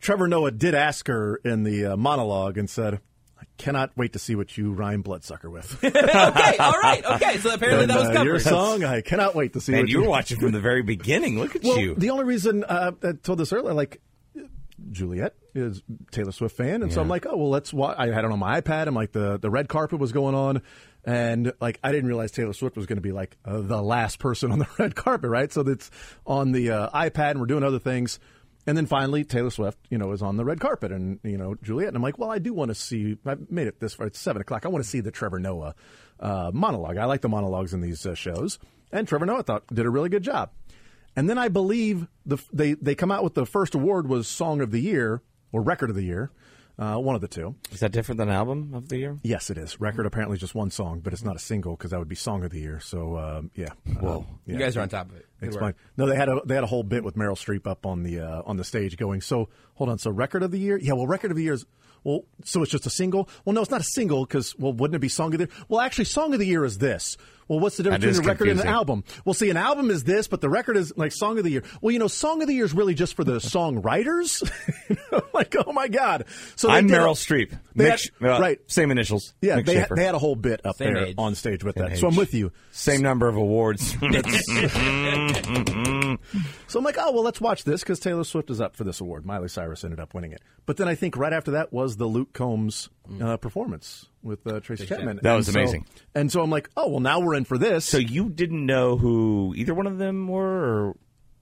[0.00, 2.94] Trevor Noah did ask her in the uh, monologue and said,
[3.38, 6.56] "I cannot wait to see what you rhyme bloodsucker with." okay.
[6.58, 7.04] All right.
[7.04, 7.36] Okay.
[7.38, 8.84] So apparently And, that was uh, your song.
[8.84, 9.72] I cannot wait to see.
[9.72, 11.38] Man, what you were watching from the very beginning.
[11.38, 11.94] Look at Well, you.
[11.94, 14.00] the only reason uh, I told this earlier, like
[14.90, 17.72] Juliet is Taylor Swift fan, and so I'm like, oh well, let's.
[17.72, 17.96] Watch.
[17.98, 20.62] I had it on my iPad, and like the the red carpet was going on,
[21.04, 24.18] and like I didn't realize Taylor Swift was going to be like uh, the last
[24.18, 25.52] person on the red carpet, right?
[25.52, 25.90] So that's
[26.26, 28.18] on the uh, iPad, and we're doing other things.
[28.66, 31.54] And then finally, Taylor Swift, you know, is on the red carpet, and you know
[31.62, 33.16] Juliet, and I'm like, well, I do want to see.
[33.24, 34.06] I made it this far.
[34.06, 34.66] It's seven o'clock.
[34.66, 35.74] I want to see the Trevor Noah
[36.20, 36.98] uh, monologue.
[36.98, 38.58] I like the monologues in these uh, shows,
[38.92, 40.50] and Trevor Noah thought did a really good job.
[41.16, 44.60] And then I believe the they they come out with the first award was Song
[44.60, 46.30] of the Year or Record of the Year,
[46.80, 47.54] uh, one of the two.
[47.72, 49.18] Is that different than album of the year?
[49.22, 49.80] Yes, it is.
[49.80, 52.16] Record apparently is just one song, but it's not a single because that would be
[52.16, 52.80] Song of the Year.
[52.80, 53.68] So um, yeah,
[54.00, 55.26] Whoa, You guys are on top of it.
[55.40, 55.76] Good It's work.
[55.98, 58.20] No, they had a they had a whole bit with Meryl Streep up on the
[58.20, 59.20] uh, on the stage going.
[59.20, 59.98] So hold on.
[59.98, 60.78] So record of the year?
[60.78, 60.94] Yeah.
[60.94, 61.66] Well, record of the year is
[62.02, 62.22] well.
[62.44, 63.28] So it's just a single?
[63.44, 65.64] Well, no, it's not a single because well, wouldn't it be song of the year?
[65.68, 67.18] Well, actually, song of the year is this.
[67.50, 69.02] Well, what's the difference between a record and an album?
[69.24, 71.64] Well, see, an album is this, but the record is like song of the year.
[71.80, 74.48] Well, you know, song of the year is really just for the songwriters.
[75.34, 76.26] like, oh my god!
[76.54, 77.58] So I'm did Meryl Streep.
[77.76, 78.60] Mick had- uh, right.
[78.70, 79.34] Same initials.
[79.42, 81.16] Yeah, Mick they had, they had a whole bit up Same there age.
[81.18, 81.98] on stage with Same that.
[81.98, 82.52] So I'm with you.
[82.70, 83.96] Same number of awards.
[86.68, 89.00] So I'm like, oh well, let's watch this because Taylor Swift is up for this
[89.00, 89.26] award.
[89.26, 92.06] Miley Cyrus ended up winning it, but then I think right after that was the
[92.06, 95.20] Luke Combs uh, performance with uh, Tracy Chapman.
[95.22, 95.86] That was And so- amazing.
[96.14, 97.84] and so I'm like, oh well, now we're in for this.
[97.84, 100.88] so you didn't know who either one of them were?
[100.88, 100.96] Or?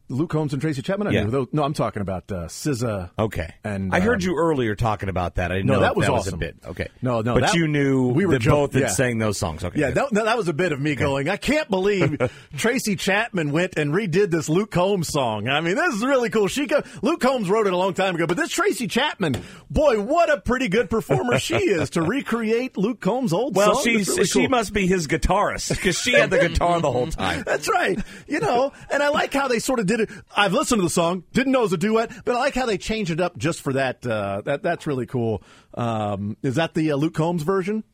[0.09, 1.09] Luke Combs and Tracy Chapman.
[1.09, 1.25] I Yeah.
[1.25, 3.11] those- no, I'm talking about uh, SZA.
[3.18, 3.55] Okay.
[3.64, 5.51] and I heard um, you earlier talking about that.
[5.53, 6.38] I didn't No, know that was that awesome.
[6.38, 6.57] was a bit.
[6.66, 6.88] Okay.
[7.03, 8.88] No, no, But that- you knew we were that both yeah.
[8.88, 9.64] sang those songs.
[9.64, 9.79] Okay.
[9.81, 12.16] Yeah, that, that was a bit of me going, I can't believe
[12.57, 15.49] Tracy Chapman went and redid this Luke Combs song.
[15.49, 16.49] I mean, this is really cool.
[16.49, 16.68] She
[17.03, 20.40] Luke Combs wrote it a long time ago, but this Tracy Chapman, boy, what a
[20.40, 23.85] pretty good performer she is to recreate Luke Combs' old well, song.
[23.85, 24.49] she's really she cool.
[24.49, 27.42] must be his guitarist because she had the guitar the whole time.
[27.47, 27.99] That's right.
[28.27, 30.11] You know, and I like how they sort of did it.
[30.37, 32.67] I've listened to the song, didn't know it was a duet, but I like how
[32.67, 34.07] they changed it up just for that.
[34.07, 35.43] Uh, that that's really cool.
[35.75, 37.85] Um, is that the uh, Luke Combs version?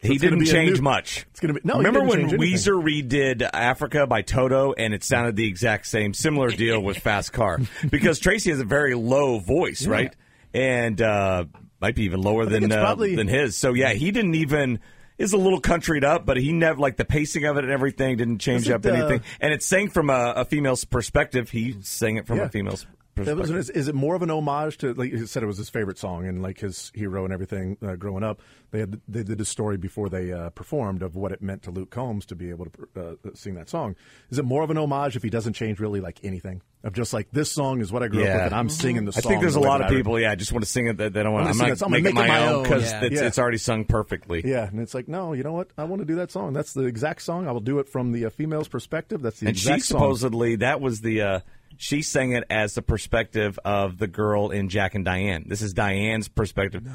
[0.00, 1.26] He didn't change new- much.
[1.30, 2.28] It's gonna be- no, Remember when.
[2.30, 7.32] Weezer redid "Africa" by Toto, and it sounded the exact same, similar deal with "Fast
[7.32, 10.12] Car" because Tracy has a very low voice, right?
[10.52, 11.44] And uh,
[11.80, 13.56] might be even lower than uh, probably- than his.
[13.56, 14.80] So yeah, he didn't even.
[15.18, 18.16] Is a little countryed up, but he never like the pacing of it and everything
[18.16, 19.20] didn't change Is it, up uh, anything.
[19.40, 21.50] And it's sang from a, a female's perspective.
[21.50, 22.44] He sang it from Yeah.
[22.44, 22.98] a female's perspective.
[23.16, 25.68] Was, is, is it more of an homage to like you said it was his
[25.68, 28.40] favorite song and like his hero and everything uh, growing up?
[28.70, 31.70] They had they did a story before they uh, performed of what it meant to
[31.70, 33.96] Luke Combs to be able to uh, sing that song.
[34.30, 37.12] Is it more of an homage if he doesn't change really like anything of just
[37.12, 39.22] like this song is what I grew up with and I'm singing the song.
[39.24, 40.96] I think there's a lot of people, yeah, I just want to sing it.
[40.96, 41.46] That they don't want.
[41.46, 41.82] I'm I'm not it.
[41.82, 43.04] I'm make it make it my my own because Yeah.
[43.04, 43.26] it's, Yeah.
[43.26, 44.42] it's already sung perfectly.
[44.44, 45.68] Yeah, and it's like no, you know what?
[45.78, 46.54] I want to do that song.
[46.54, 47.46] That's the exact song.
[47.46, 49.20] I will do it from the uh, female's perspective.
[49.22, 49.98] That's the and she exact song.
[50.00, 51.40] supposedly that was the uh,
[51.82, 55.46] she sang it as the perspective of the girl in Jack and Diane.
[55.48, 56.86] This is Diane's perspective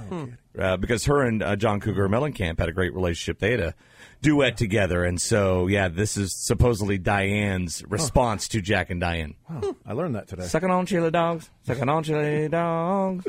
[0.57, 3.39] uh, because her and uh, John Cougar Mellencamp had a great relationship.
[3.39, 3.75] They had a
[4.21, 9.35] duet together, and so yeah, this is supposedly Diane's response to Jack and Diane.
[9.49, 10.45] Wow, I learned that today.
[10.45, 13.25] Sucking on chili dogs, sucking on chili dogs,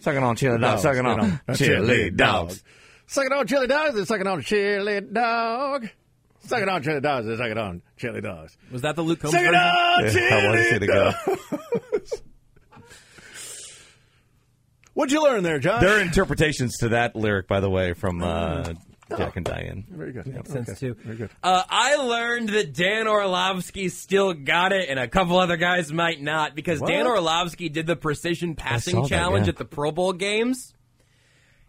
[0.00, 2.64] sucking on chili dogs, sucking on chili dogs.
[3.06, 5.90] Sucking on chili dogs and sucking on chili dog.
[6.44, 8.56] Sucking on chili dogs and sucking on chili dogs.
[8.70, 9.60] Was that the Luke Combs Sucking version?
[9.60, 11.12] on Yeah, how was chili it go?
[11.92, 12.22] dogs.
[14.94, 15.80] What'd you learn there, Josh?
[15.80, 18.74] There are interpretations to that lyric, by the way, from uh,
[19.16, 19.86] Jack and Diane.
[19.90, 20.26] Very good.
[20.26, 20.78] Makes sense Okay.
[20.78, 20.94] too.
[21.02, 21.30] Very good.
[21.42, 26.20] Uh, I learned that Dan Orlovsky still got it, and a couple other guys might
[26.20, 27.16] not, because Dan What?
[27.18, 29.50] Orlovsky did the precision passing saw that, challenge yeah.
[29.52, 30.74] at the Pro Bowl games.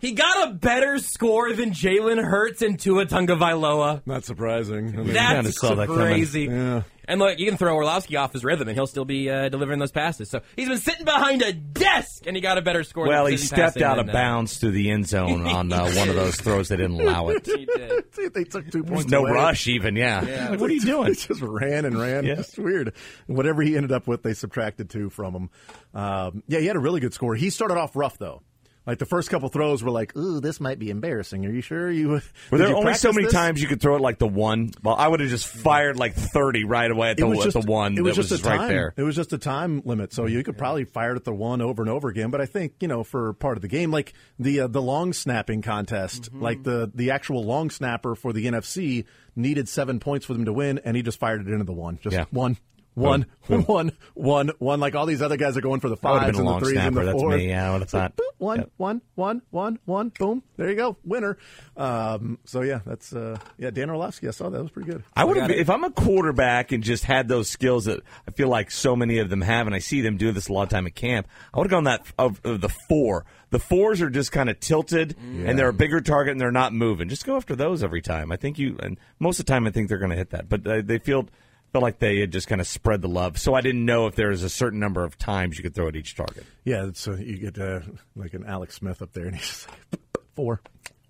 [0.03, 4.01] He got a better score than Jalen Hurts and Tua Tagovailoa.
[4.05, 4.89] Not surprising.
[4.89, 6.41] I mean, That's saw that crazy.
[6.41, 6.83] Yeah.
[7.05, 9.79] And look, you can throw Orlovsky off his rhythm, and he'll still be uh, delivering
[9.79, 10.29] those passes.
[10.29, 13.07] So he's been sitting behind a desk, and he got a better score.
[13.07, 16.09] Well, than he stepped out of uh, bounds to the end zone on uh, one
[16.09, 16.67] of those throws.
[16.67, 17.47] They didn't allow it.
[17.53, 18.03] He did.
[18.33, 19.09] They took two points.
[19.09, 19.31] No away.
[19.31, 19.95] rush, even.
[19.95, 20.49] Yeah.
[20.49, 21.09] Like, what are you doing?
[21.09, 22.25] He just ran and ran.
[22.25, 22.39] Yeah.
[22.39, 22.93] It's weird.
[23.27, 25.49] Whatever he ended up with, they subtracted two from him.
[25.93, 27.35] Um, yeah, he had a really good score.
[27.35, 28.41] He started off rough though.
[28.85, 31.89] Like the first couple throws were like, "Ooh, this might be embarrassing." Are you sure
[31.89, 32.09] you?
[32.09, 32.19] Were
[32.51, 33.33] did there you only so many this?
[33.33, 34.71] times you could throw it like the one?
[34.83, 37.43] Well, I would have just fired like thirty right away at the, It was at
[37.53, 38.59] just the one It was that just was a time.
[38.59, 38.93] right there.
[38.97, 41.61] It was just a time limit, so you could probably fire it at the one
[41.61, 42.29] over and over again.
[42.29, 45.13] But I think you know, for part of the game, like the uh, the long
[45.13, 46.41] snapping contest, Mm-hmm.
[46.43, 50.51] like the the actual long snapper for the NFC needed seven points for them to
[50.53, 52.25] win, and he just fired it into the one, just Yeah.
[52.31, 52.57] one.
[52.95, 54.79] One, one, one, one.
[54.79, 56.51] Like all these other guys are going for the That would have fives and the
[56.51, 57.05] long threes and snapper.
[57.05, 57.35] the That's fours.
[57.37, 57.49] me.
[57.49, 58.15] Yeah, I would have thought.
[58.15, 58.71] Boop, one, Yep.
[58.77, 60.09] one, one, one, one.
[60.09, 60.43] Boom.
[60.57, 60.97] There you go.
[61.03, 61.37] Winner.
[61.75, 63.71] Um, so yeah, that's uh, yeah.
[63.71, 64.27] Dan Orlovsky.
[64.27, 64.57] I saw that.
[64.57, 65.03] That was pretty good.
[65.15, 68.47] I would have, if I'm a quarterback and just had those skills that I feel
[68.47, 70.69] like so many of them have, and I see them do this a lot of
[70.69, 73.25] time at camp, I would have gone that of, of the four.
[73.49, 76.73] The fours are just kind of tilted, and they're a bigger target, and they're not
[76.73, 77.07] moving.
[77.09, 78.31] Just go after those every time.
[78.31, 80.49] I think you, and most of the time, I think they're going to hit that.
[80.49, 81.27] But uh, they feel
[81.73, 83.37] felt like they had just kind of spread the love.
[83.37, 85.87] So I didn't know if there was a certain number of times you could throw
[85.89, 86.45] at each target.
[86.63, 87.81] Yeah, it's, uh, you get uh,
[88.15, 89.99] like an Alex Smith up there, and he's like
[90.35, 90.61] four,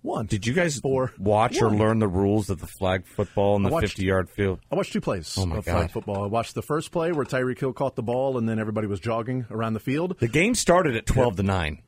[0.02, 0.26] one.
[0.26, 1.12] Did you guys Four.
[1.18, 4.28] watch or learn the rules of the flag football in I the watched- 50 yard
[4.30, 4.58] field?
[4.70, 6.24] I watched two plays Oh, my of flag football.
[6.24, 9.00] I watched the first play where Tyreek Hill caught the ball, and then everybody was
[9.00, 10.16] jogging around the field.
[10.18, 11.82] The game started at 12 to 9.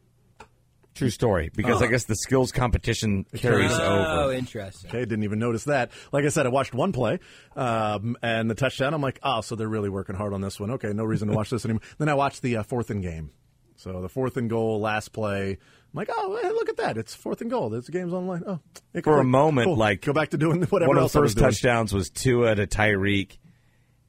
[0.97, 4.33] True story, because I guess the skills competition carries Oh, over.
[4.33, 4.91] interesting.
[4.91, 5.91] Okay, didn't even notice that.
[6.11, 7.21] Like I said, I watched one play
[7.55, 8.95] um, and the touchdown.
[8.95, 10.71] I'm like, oh, so they're really working hard on this one.
[10.73, 11.83] Okay, no reason to watch this anymore.
[11.99, 13.31] Then I watched the uh, fourth and game.
[13.77, 15.51] So the fourth and goal, last play.
[15.51, 15.59] I'm
[15.93, 16.97] like, oh, hey, look at that!
[16.97, 17.69] It's fourth and goal.
[17.71, 18.43] There's the game's online.
[18.47, 18.59] Oh,
[18.95, 19.25] hey, For a cool.
[19.25, 19.77] moment, Cool.
[19.77, 21.51] like go back to doing whatever One of else the I was first doing.
[21.51, 23.37] touchdowns was Tua to Tyreek,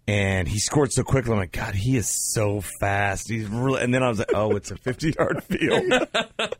[0.07, 1.33] and he scored so quickly.
[1.33, 3.29] I'm like, God, he is so fast.
[3.29, 5.93] He's really, and then I was like, oh, it's a 50 yard field.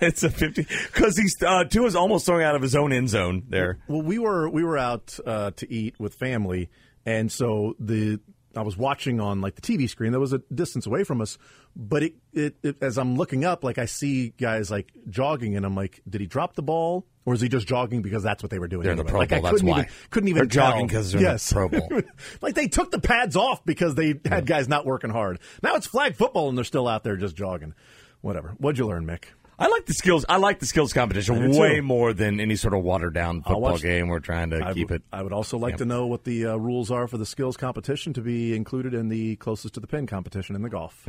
[0.00, 3.44] it's a 50 because he's uh, Tua's almost throwing out of his own end zone
[3.48, 3.78] there.
[3.88, 6.68] Well, we were we were out uh, to eat with family,
[7.06, 8.20] and so the
[8.56, 11.38] I was watching on like the TV screen that was a distance away from us,
[11.76, 15.64] but it, it, it as I'm looking up, like I see guys like jogging, and
[15.64, 18.50] I'm like, did he drop the ball, or is he just jogging because that's what
[18.50, 18.82] they were doing?
[18.82, 19.04] They're in the?
[19.04, 19.78] Pro like, Bowl, I that's couldn't why.
[19.80, 20.98] even couldn't even They're jogging tell.
[21.00, 21.52] 'cause they're in the yes.
[21.52, 21.88] Pro Bowl.
[22.42, 25.38] like they took the pads off because they had guys not working hard.
[25.62, 27.74] Now it's flag football, and they're still out there just jogging.
[28.20, 28.54] Whatever.
[28.58, 29.24] What'd you learn, Mick?
[29.60, 30.24] I like the skills.
[30.28, 31.60] I like the skills competition do, too.
[31.60, 34.08] way more than any sort of watered down football game.
[34.08, 35.06] We're trying to I keep would- it.
[35.12, 38.12] I would also like to know what the uh, rules are for the skills competition
[38.14, 41.06] to be included in the closest to the pin competition in the golf,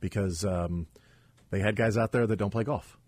[0.00, 0.86] because um,
[1.50, 2.98] they had guys out there that don't play golf.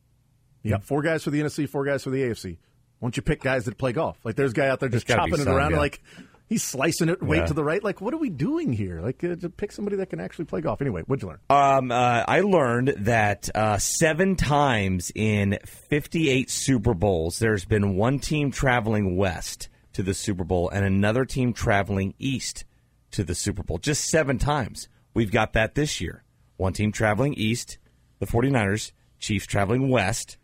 [0.63, 2.59] You got four guys for the NFC, four guys for the AFC.
[3.01, 4.19] Why don't you pick guys that play golf?
[4.25, 5.79] Like there's a guy out there just There's gotta be chopping it around, yeah.
[5.79, 6.03] like
[6.49, 7.47] he's slicing it way Yeah.
[7.47, 7.83] to the right.
[7.83, 9.01] Like what are we doing here?
[9.01, 10.81] Like uh, to pick somebody that can actually play golf.
[10.81, 11.39] Anyway, what'd you learn?
[11.51, 18.19] Um, uh, I learned that uh, seven times in 58 Super Bowls, there's been one
[18.19, 22.65] team traveling west to the Super Bowl and another team traveling east
[23.11, 23.79] to the Super Bowl.
[23.79, 24.89] Just seven times.
[25.15, 26.23] We've got that this year.
[26.57, 27.79] One team traveling east,
[28.19, 30.38] the 49ers, Chiefs traveling west.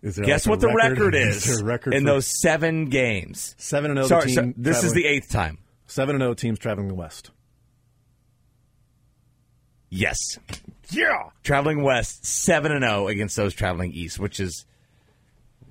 [0.00, 2.86] Is there Guess like what the record is, there a record in for those seven
[2.86, 3.54] games?
[3.58, 4.20] seven and zero?
[4.20, 5.58] Sorry, team so this is the eighth time.
[5.86, 7.30] seven and zero teams traveling west.
[9.90, 10.38] Yes.
[10.90, 11.30] Yeah.
[11.42, 14.64] Traveling west, 7 and 0 against those traveling east, which is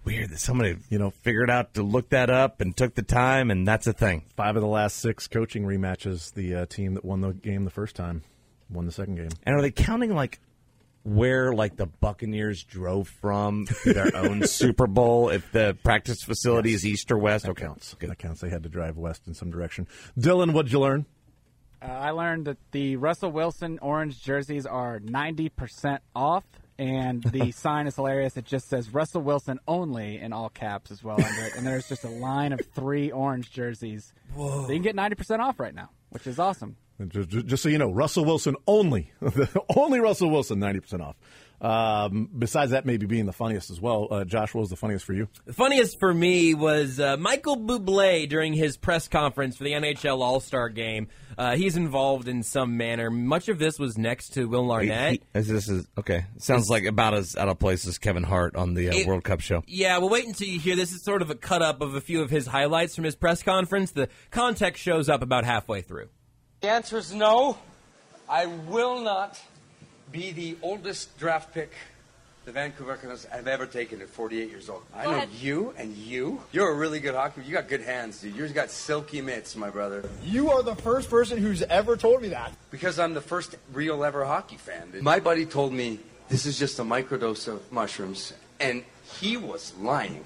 [0.04, 3.52] weird that somebody, you know, figured out to look that up and took the time
[3.52, 4.26] and that's a thing.
[4.36, 7.72] Five of the last six coaching rematches, the uh, team that won the game the
[7.72, 8.24] first time
[8.70, 9.30] won the second game.
[9.44, 10.40] And are they counting like
[11.08, 16.74] where like the Buccaneers drove from to their own Super Bowl if the practice facility
[16.74, 17.46] is east or west?
[17.46, 17.64] That okay.
[17.64, 17.96] counts.
[18.00, 18.42] That counts.
[18.42, 19.88] They had to drive west in some direction.
[20.20, 21.06] Dylan, what'd you learn?
[21.82, 26.44] Uh, I learned that the Russell Wilson orange jerseys are 90% off,
[26.78, 28.36] and the sign is hilarious.
[28.36, 31.56] It just says Russell Wilson only in all caps as well under it.
[31.56, 34.14] And there's just a line of three orange jerseys.
[34.36, 36.76] So you can get 90% off right now, which is awesome.
[37.10, 39.12] Just, just- just so you know, Russell Wilson only,
[39.76, 41.16] only Russell Wilson, ninety percent off.
[41.60, 44.08] Um, besides that, maybe being the funniest as well.
[44.12, 45.28] Uh, Josh, what was the funniest for you?
[45.46, 50.20] The funniest for me was uh, Michael Bublé during his press conference for the NHL
[50.22, 51.08] All Star Game.
[51.36, 53.10] Uh, he's involved in some manner.
[53.10, 55.14] Much of this was next to Will Arnett.
[55.14, 56.26] He- as this is okay.
[56.38, 59.24] Sounds like about as out of place as Kevin Hart on the uh, It- World
[59.24, 59.64] Cup show.
[59.66, 60.92] Yeah, well, wait until you hear this.
[60.94, 63.42] Is sort of a cut up of a few of his highlights from his press
[63.42, 63.92] conference.
[63.92, 66.10] The context shows up about halfway through.
[66.62, 67.58] The answer is no.
[68.28, 69.40] I will not
[70.12, 71.72] be the oldest draft pick
[72.48, 74.82] the Vancouver Canucks have ever taken at 48 years old.
[74.96, 75.30] I know ahead.
[75.38, 76.42] you and you.
[76.54, 77.42] You're a really good hockey.
[77.46, 78.38] You got good hands, dude.
[78.38, 80.10] You've got silky mitts, my brother.
[80.24, 82.54] You are the first person who's ever told me that.
[82.72, 84.92] Because I'm the first real ever hockey fan.
[84.92, 85.04] dude.
[85.04, 88.86] My buddy told me this is just a microdose of mushrooms, and
[89.20, 90.26] he was lying.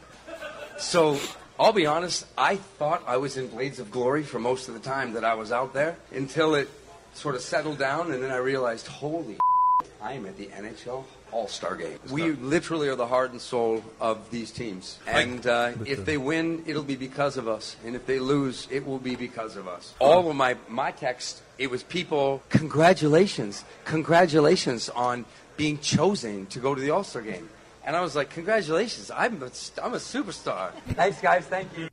[0.77, 1.19] So
[1.61, 4.79] I'll be honest, I thought I was in Blades of Glory for most of the
[4.79, 6.67] time that I was out there until it
[7.13, 9.37] sort of settled down, and then I realized, holy
[10.01, 11.99] I am at the NHL All Star game.
[12.09, 14.97] We literally are the heart and soul of these teams.
[15.05, 17.75] And uh, if they win, it'll be because of us.
[17.85, 19.93] And if they lose, it will be because of us.
[19.99, 25.25] All of my, my text, it was people, congratulations, congratulations on
[25.57, 27.49] being chosen to go to the All Star game.
[27.83, 29.47] And I was like, congratulations, I'm a,
[29.81, 30.71] I'm a superstar.
[30.89, 31.45] Thanks, guys.
[31.45, 31.87] Thank you.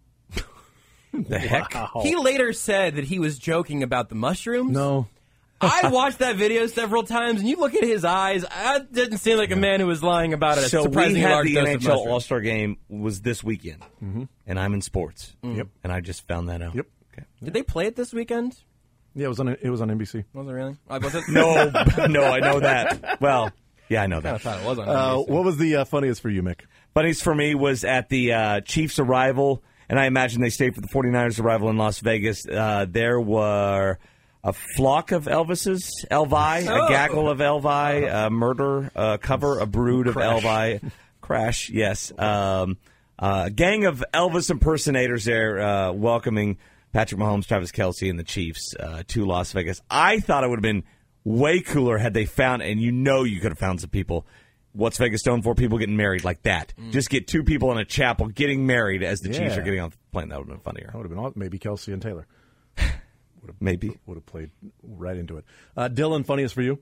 [1.13, 1.73] The heck?
[2.03, 4.73] He later said that he was joking about the mushrooms.
[4.73, 5.07] No.
[5.61, 8.43] I watched that video several times, and you look at his eyes.
[8.45, 11.33] That didn't seem like a man who was lying about a So we surprisingly had
[11.33, 12.07] large the dose of NHL mushrooms.
[12.13, 14.25] All Star Game was this weekend, Mm-hmm.
[14.47, 15.35] and I'm in sports.
[15.43, 15.67] Yep.
[15.83, 16.77] And I just found that out.
[16.77, 16.87] Yep.
[17.13, 17.25] Okay.
[17.43, 18.57] Did they play it this weekend?
[19.17, 19.49] Yeah, it was on.
[19.49, 20.25] It was on NBC.
[20.33, 20.77] Was it really?
[20.89, 21.25] I was it?
[21.29, 21.65] No,
[22.07, 23.21] no, I know that.
[23.21, 23.51] Well,
[23.89, 24.29] yeah, I know that.
[24.29, 24.41] I that.
[24.43, 24.89] thought it was on.
[24.89, 26.61] Uh, what was the uh, funniest for you, Mick?
[26.95, 30.81] Funniest for me was at the uh, Chiefs' arrival, and I imagine they stayed for
[30.81, 32.47] the 49ers' arrival in Las Vegas.
[32.47, 33.99] Uh, there were
[34.45, 36.87] a flock of Elvises, Elvi, Oh.
[36.87, 40.43] a gaggle of Elvi, a murder, a cover, a brood of Crash.
[40.43, 40.91] Elvi.
[41.21, 42.13] Crash, yes.
[42.19, 42.79] Um,
[43.19, 46.57] uh, a gang of Elvis impersonators there uh, welcoming
[46.93, 49.81] Patrick Mahomes, Travis Kelce, and the Chiefs uh, to Las Vegas.
[49.91, 50.85] I thought it would have been
[51.29, 54.27] way cooler had they found, and you know you could have found some people.
[54.73, 55.55] What's Vegas known for?
[55.55, 56.73] People getting married like that.
[56.91, 59.91] Just get two people in a chapel getting married as the Chiefs are getting on
[59.91, 60.29] the plane.
[60.29, 60.87] That would have been funnier.
[60.93, 62.27] That would have been aw- maybe Kelce and Taylor.
[63.61, 63.97] Maybe.
[64.07, 64.51] Would have played
[64.83, 65.45] right into it.
[65.77, 66.79] Uh, Dylan, funniest for you?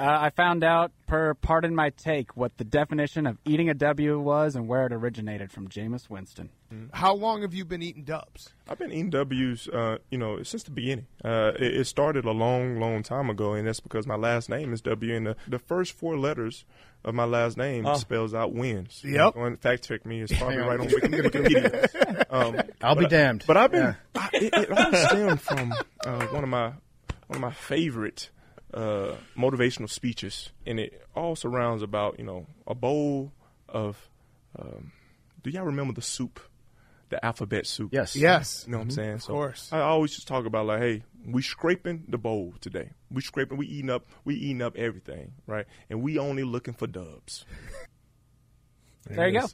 [0.00, 4.18] Uh, I found out, per pardon my take, what the definition of eating a W
[4.18, 6.48] was and where it originated from Jameis Winston.
[6.92, 8.50] How long have you been eating dubs?
[8.68, 11.06] I've been eating W's, uh, you know, since the beginning.
[11.24, 14.72] Uh, it, it started a long, long time ago, and that's because my last name
[14.72, 16.64] is W, and the, the first four letters
[17.04, 17.94] of my last name Oh.
[17.94, 19.02] spells out wins.
[19.04, 19.34] Yep.
[19.34, 20.22] Go and fact check me.
[20.22, 21.86] It's probably right on Wikipedia.
[22.30, 23.44] Um, I'll be but I- damned.
[23.44, 23.82] But I've been.
[23.82, 23.94] Yeah.
[24.22, 25.74] I, it, it all stemmed from
[26.06, 26.68] uh, one of my
[27.26, 28.30] one of my favorite
[28.74, 33.32] uh, motivational speeches, and it all surrounds about you know a bowl
[33.68, 34.08] of.
[34.58, 34.92] Um,
[35.42, 36.40] do y'all remember the soup,
[37.08, 37.90] the alphabet soup?
[37.92, 38.14] Yes.
[38.16, 38.64] Yes.
[38.66, 39.18] You know what I'm saying?
[39.20, 39.68] So course.
[39.72, 42.90] I always just talk about like, hey, we scraping the bowl today.
[43.10, 43.56] We scraping.
[43.58, 44.06] We eating up.
[44.24, 45.66] We eating up everything, right?
[45.88, 47.44] And we only looking for dubs.
[49.08, 49.46] There you go.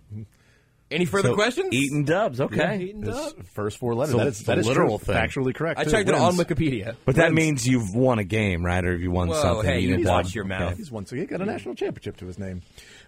[0.89, 1.69] Any further So, questions?
[1.73, 2.77] Eating dubs, okay.
[2.81, 3.35] Eating His dubs.
[3.55, 4.13] first four letters.
[4.13, 5.15] So that it's is, the that is literal true.
[5.15, 5.17] thing.
[5.17, 5.81] Factually correct.
[5.81, 5.91] I too.
[5.91, 6.95] checked it on Wikipedia.
[7.05, 8.85] But that means you've won a game, right?
[8.85, 9.69] Or if you won Whoa, something.
[9.69, 10.77] hey, you didn't watch your mouth.
[10.77, 12.63] He's once again got a national championship to his name.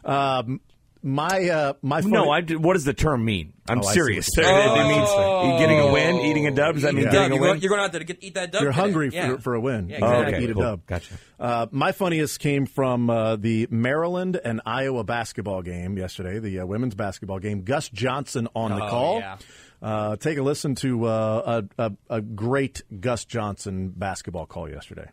[0.05, 0.61] Um,
[1.03, 3.53] my uh, my funny- No, I do, what does the term mean?
[3.69, 4.29] I'm Oh, I see serious.
[4.35, 4.87] what It, you're saying.
[4.87, 5.59] it means Oh.
[5.59, 6.75] getting a win, eating a dub.
[6.75, 7.51] Does that mean Eating a getting a You're, win?
[7.51, 8.63] going, you're going out there to get, eat that dub.
[8.63, 8.81] You're today.
[8.83, 9.37] hungry Yeah.
[9.37, 9.89] for, for a win.
[9.89, 10.45] Yeah, You gotta exactly.
[10.45, 10.63] Eat a cool.
[10.63, 10.87] dub.
[10.87, 11.15] Gotcha.
[11.39, 16.67] Uh, my funniest came from uh, the Maryland and Iowa basketball game yesterday, the uh,
[16.67, 17.63] women's basketball game.
[17.63, 19.19] Gus Johnson on the Oh, call.
[19.21, 19.37] yeah.
[19.81, 25.09] Uh, take a listen to uh, a, a, a great Gus Johnson basketball call yesterday.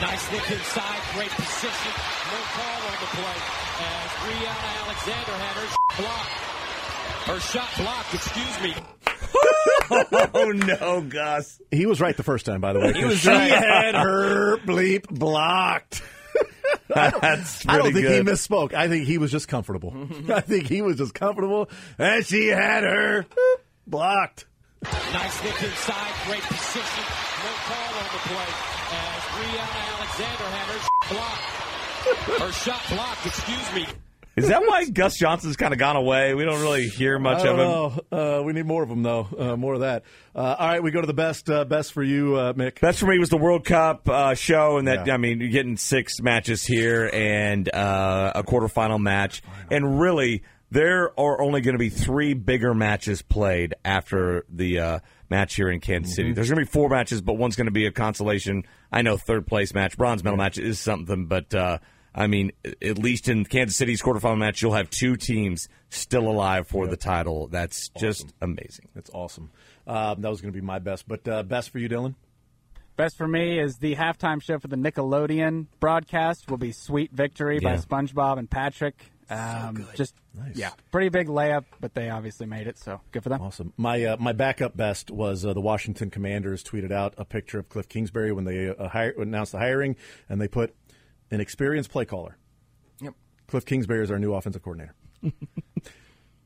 [0.00, 1.92] Nice look inside, great position.
[2.32, 3.38] No call on the play.
[3.78, 5.68] As Brinae Alexander had her
[6.02, 6.46] blocked.
[7.26, 8.74] Her shot blocked, excuse me.
[10.34, 11.60] oh no, Gus.
[11.70, 12.92] He was right the first time, by the way.
[12.92, 13.50] He was she right.
[13.50, 16.02] had her bleep blocked.
[16.88, 18.74] That's I don't pretty think he misspoke.
[18.74, 19.94] I think he was just comfortable.
[20.32, 21.68] I think he was just comfortable,
[21.98, 23.56] and she had her boop,
[23.86, 24.46] blocked.
[24.82, 27.04] Nice look inside, great position.
[27.44, 28.75] No call on the play.
[28.92, 32.40] As Brinae Alexander had her blocked.
[32.40, 33.86] Her shot blocked, excuse me.
[34.36, 36.34] Is that why Gus Johnson's kind of gone away?
[36.34, 38.00] We don't really hear much I of don't him.
[38.12, 38.38] know.
[38.40, 39.26] Uh, we need more of them, though.
[39.36, 40.02] Uh, more of that.
[40.34, 41.48] Uh, all right, we go to the best.
[41.48, 42.78] Uh, best for you, uh, Mick.
[42.80, 45.14] Best for me was the World Cup uh, show, and that Yeah.
[45.14, 51.18] I mean, you're getting six matches here and uh, a quarterfinal match, and really there
[51.18, 54.98] are only going to be three bigger matches played after the uh,
[55.30, 56.32] match here in Kansas City.
[56.32, 58.64] There's going to be four matches, but one's going to be a consolation.
[58.90, 61.78] I know third place match, bronze medal match is something, but uh,
[62.14, 62.52] I mean,
[62.82, 66.96] at least in Kansas City's quarterfinal match, you'll have two teams still alive for the
[66.96, 67.46] title.
[67.46, 68.88] That's just amazing.
[68.94, 69.50] That's awesome.
[69.86, 72.14] Um, that was going to be my best, but uh, best for you, Dylan.
[72.96, 77.60] Best for me is the halftime show for the Nickelodeon broadcast will be "Sweet Victory"
[77.60, 77.76] by Yeah.
[77.82, 79.12] SpongeBob and Patrick.
[79.28, 80.14] Um, Just
[80.54, 83.40] yeah, pretty big layup, but they obviously made it, so good for them.
[83.40, 83.72] Awesome.
[83.76, 87.68] My uh, my backup best was uh, the Washington Commanders tweeted out a picture of
[87.68, 89.96] Cliff Kingsbury when they uh, hire, announced the hiring,
[90.28, 90.74] and they put
[91.30, 92.36] an experienced play caller.
[93.00, 93.14] Yep.
[93.48, 94.94] Cliff Kingsbury is our new offensive coordinator.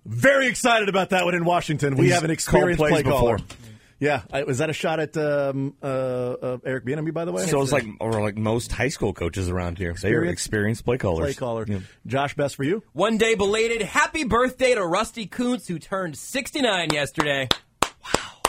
[0.06, 1.96] Very excited about that one in Washington.
[1.96, 3.36] We He's have an experienced play caller.
[3.36, 3.56] before.
[4.00, 7.12] Yeah, I, was that a shot at um, uh, uh, Eric Bieniemy?
[7.12, 9.88] By the way, So it's like, or like most high school coaches around here.
[9.92, 11.26] They are Experienced- experienced play callers.
[11.26, 11.66] play caller.
[12.06, 12.82] Josh, best for you.
[12.94, 17.46] One day belated happy birthday to Rusty Kuntz, who turned 69 yesterday.
[17.84, 18.42] Wow,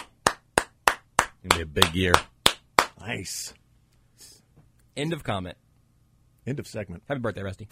[1.43, 2.14] gonna be a big year.
[2.99, 3.54] Nice.
[4.95, 5.58] End of comment.
[6.47, 7.04] End of segment.
[7.10, 7.68] Happy birthday, Rusty.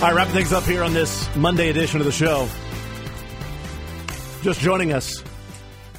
[0.00, 2.48] All right, wrapping things up here on this Monday edition of the show.
[4.42, 5.24] Just joining us,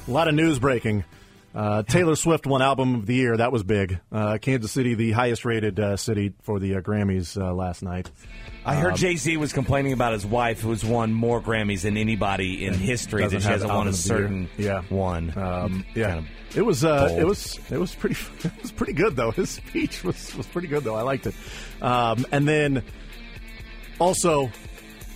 [0.08, 1.04] a lot of news breaking.
[1.54, 3.36] Uh, Taylor Swift won Album of the Year.
[3.36, 4.00] That was big.
[4.10, 8.10] Uh, Kansas City, the highest rated uh, city for the uh, Grammys uh, last night.
[8.64, 11.98] I heard Um, Jay Z was complaining about his wife, who's won more Grammys than
[11.98, 13.26] anybody in history.
[13.26, 14.18] That she hasn't won a of the Year.
[14.18, 14.80] certain Yeah.
[14.88, 15.36] one.
[15.36, 18.94] Um, yeah, Kind of it was uh, it was it was pretty it was pretty
[18.94, 19.30] good though.
[19.32, 20.94] His speech was was pretty good though.
[20.96, 21.34] I liked it.
[21.82, 22.82] Um, and then
[24.00, 24.50] also,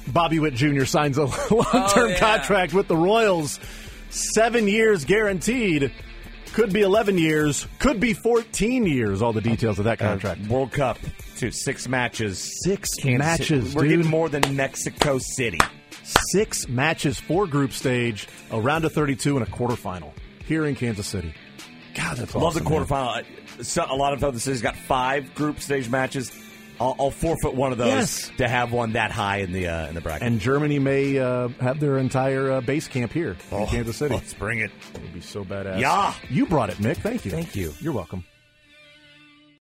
[0.08, 0.84] Bobby Witt Jr.
[0.84, 2.18] signs a long term oh, yeah.
[2.18, 3.58] contract with the Royals,
[4.10, 5.92] seven years guaranteed.
[6.52, 7.66] Could be eleven years.
[7.80, 9.22] Could be fourteen years.
[9.22, 10.42] All the details of that uh, contract.
[10.46, 10.98] World Cup,
[11.38, 13.76] to six matches, Six Kansas matches, City.
[13.76, 13.90] We're dude.
[13.90, 15.58] getting more than Mexico City.
[16.30, 20.12] Six matches for group stage, a round of thirty-two, and a quarterfinal
[20.44, 21.34] here in Kansas City.
[21.94, 22.84] God, that's Love awesome, the man.
[22.86, 23.64] quarterfinal.
[23.64, 26.30] So, a lot of other cities got five group stage matches.
[26.80, 28.30] I'll, I'll forfeit one of those Yes.
[28.38, 30.26] to have one that high in the uh, in the bracket.
[30.26, 34.14] And Germany may uh, have their entire uh, base camp here in Oh, Kansas City.
[34.14, 34.70] let's bring it.
[34.94, 35.78] It would be so badass.
[35.80, 36.14] Yeah.
[36.30, 36.96] You brought it, Mick.
[36.98, 37.30] Thank you.
[37.30, 37.72] Thank you.
[37.80, 38.24] You're welcome.